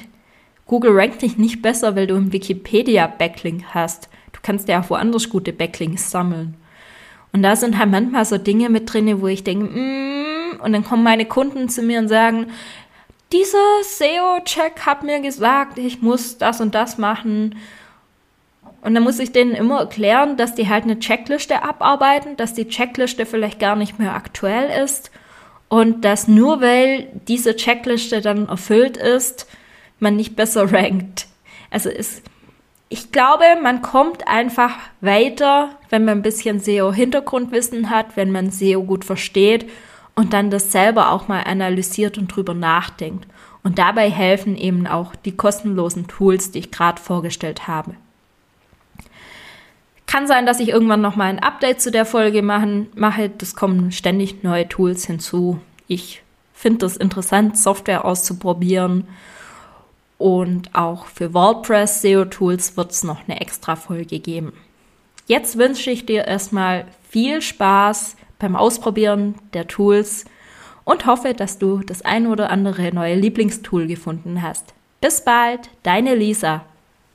Google 0.67 0.93
rankt 0.99 1.23
dich 1.23 1.39
nicht 1.39 1.63
besser, 1.63 1.95
weil 1.95 2.07
du 2.07 2.17
einen 2.17 2.33
Wikipedia-Backlink 2.33 3.67
hast. 3.75 4.09
Du 4.33 4.41
kannst 4.43 4.69
ja 4.69 4.81
auch 4.81 4.91
woanders 4.91 5.29
gute 5.29 5.53
Backlinks 5.53 6.11
sammeln. 6.11 6.55
Und 7.33 7.43
da 7.43 7.55
sind 7.55 7.79
halt 7.79 7.91
manchmal 7.91 8.25
so 8.25 8.39
Dinge 8.39 8.71
mit 8.71 8.93
drin, 8.93 9.21
wo 9.21 9.27
ich 9.27 9.45
denke, 9.45 9.67
mm, 9.67 10.61
und 10.63 10.73
dann 10.73 10.85
kommen 10.85 11.03
meine 11.03 11.27
Kunden 11.27 11.69
zu 11.69 11.83
mir 11.83 11.99
und 11.99 12.09
sagen, 12.09 12.47
dieser 13.33 13.83
SEO-Check 13.83 14.87
hat 14.87 15.03
mir 15.03 15.21
gesagt, 15.21 15.79
ich 15.79 16.01
muss 16.03 16.39
das 16.39 16.61
und 16.61 16.75
das 16.75 16.99
machen. 16.99 17.57
Und 18.83 18.95
dann 18.95 19.03
muss 19.03 19.19
ich 19.19 19.33
denen 19.33 19.53
immer 19.53 19.81
erklären, 19.81 20.37
dass 20.37 20.55
die 20.55 20.69
halt 20.69 20.85
eine 20.85 21.01
Checkliste 21.01 21.63
abarbeiten, 21.63 22.37
dass 22.37 22.55
die 22.55 22.69
Checkliste 22.69 23.27
vielleicht 23.27 23.59
gar 23.59 23.75
nicht 23.75 23.99
mehr 23.99 24.15
aktuell 24.15 24.85
ist 24.85 25.11
und 25.69 26.05
dass 26.05 26.29
nur 26.29 26.61
weil 26.61 27.09
diese 27.27 27.57
Checkliste 27.57 28.21
dann 28.21 28.49
erfüllt 28.49 28.97
ist, 28.97 29.49
man 29.99 30.15
nicht 30.15 30.37
besser 30.37 30.73
rankt. 30.73 31.27
Also 31.71 31.91
es, 31.91 32.23
ich 32.89 33.11
glaube, 33.11 33.45
man 33.61 33.83
kommt 33.83 34.29
einfach 34.29 34.75
weiter, 35.01 35.71
wenn 35.91 36.05
man 36.05 36.19
ein 36.19 36.23
bisschen 36.23 36.61
SEO-Hintergrundwissen 36.61 37.91
hat, 37.91 38.17
wenn 38.17 38.31
man 38.31 38.53
SEO 38.53 38.85
gut 38.85 39.05
versteht 39.05 39.67
und 40.17 40.33
dann 40.33 40.51
das 40.51 40.73
selber 40.73 41.13
auch 41.13 41.29
mal 41.29 41.45
analysiert 41.45 42.19
und 42.19 42.29
drüber 42.29 42.55
nachdenkt. 42.55 43.29
Und 43.63 43.79
dabei 43.79 44.11
helfen 44.11 44.57
eben 44.57 44.87
auch 44.87 45.15
die 45.15 45.37
kostenlosen 45.37 46.09
Tools, 46.09 46.51
die 46.51 46.61
ich 46.61 46.71
gerade 46.71 47.01
vorgestellt 47.01 47.69
habe. 47.69 47.95
Kann 50.07 50.27
sein, 50.27 50.47
dass 50.47 50.61
ich 50.61 50.69
irgendwann 50.69 51.01
noch 51.01 51.17
mal 51.17 51.25
ein 51.25 51.41
Update 51.41 51.81
zu 51.81 51.91
der 51.91 52.07
Folge 52.07 52.43
machen, 52.43 52.89
mache. 52.95 53.29
Das 53.29 53.55
kommen 53.55 53.93
ständig 53.93 54.43
neue 54.43 54.69
Tools 54.69 55.05
hinzu. 55.05 55.61
Ich 55.89 56.23
finde 56.55 56.87
es 56.87 56.97
interessant, 56.97 57.59
Software 57.59 58.05
auszuprobieren. 58.05 59.07
Und 60.17 60.75
auch 60.75 61.07
für 61.07 61.35
WordPress 61.35 62.01
SEO 62.01 62.25
Tools 62.25 62.77
wird 62.77 62.93
es 62.93 63.05
noch 63.05 63.29
eine 63.29 63.41
extra 63.41 63.77
Folge 63.77 64.21
geben. 64.21 64.53
Jetzt 65.27 65.59
wünsche 65.59 65.91
ich 65.91 66.07
dir 66.07 66.25
erstmal 66.25 66.87
viel 67.11 67.43
Spaß 67.43 68.17
beim 68.39 68.57
Ausprobieren 68.57 69.35
der 69.53 69.67
Tools 69.67 70.25
und 70.85 71.07
hoffe, 71.07 71.35
dass 71.35 71.59
du 71.59 71.81
das 71.81 72.03
ein 72.03 72.27
oder 72.27 72.51
andere 72.51 72.95
neue 72.95 73.15
Lieblingstool 73.17 73.87
gefunden 73.87 74.43
hast. 74.43 74.75
Bis 75.01 75.23
bald, 75.23 75.71
deine 75.83 76.15
Lisa. 76.15 76.65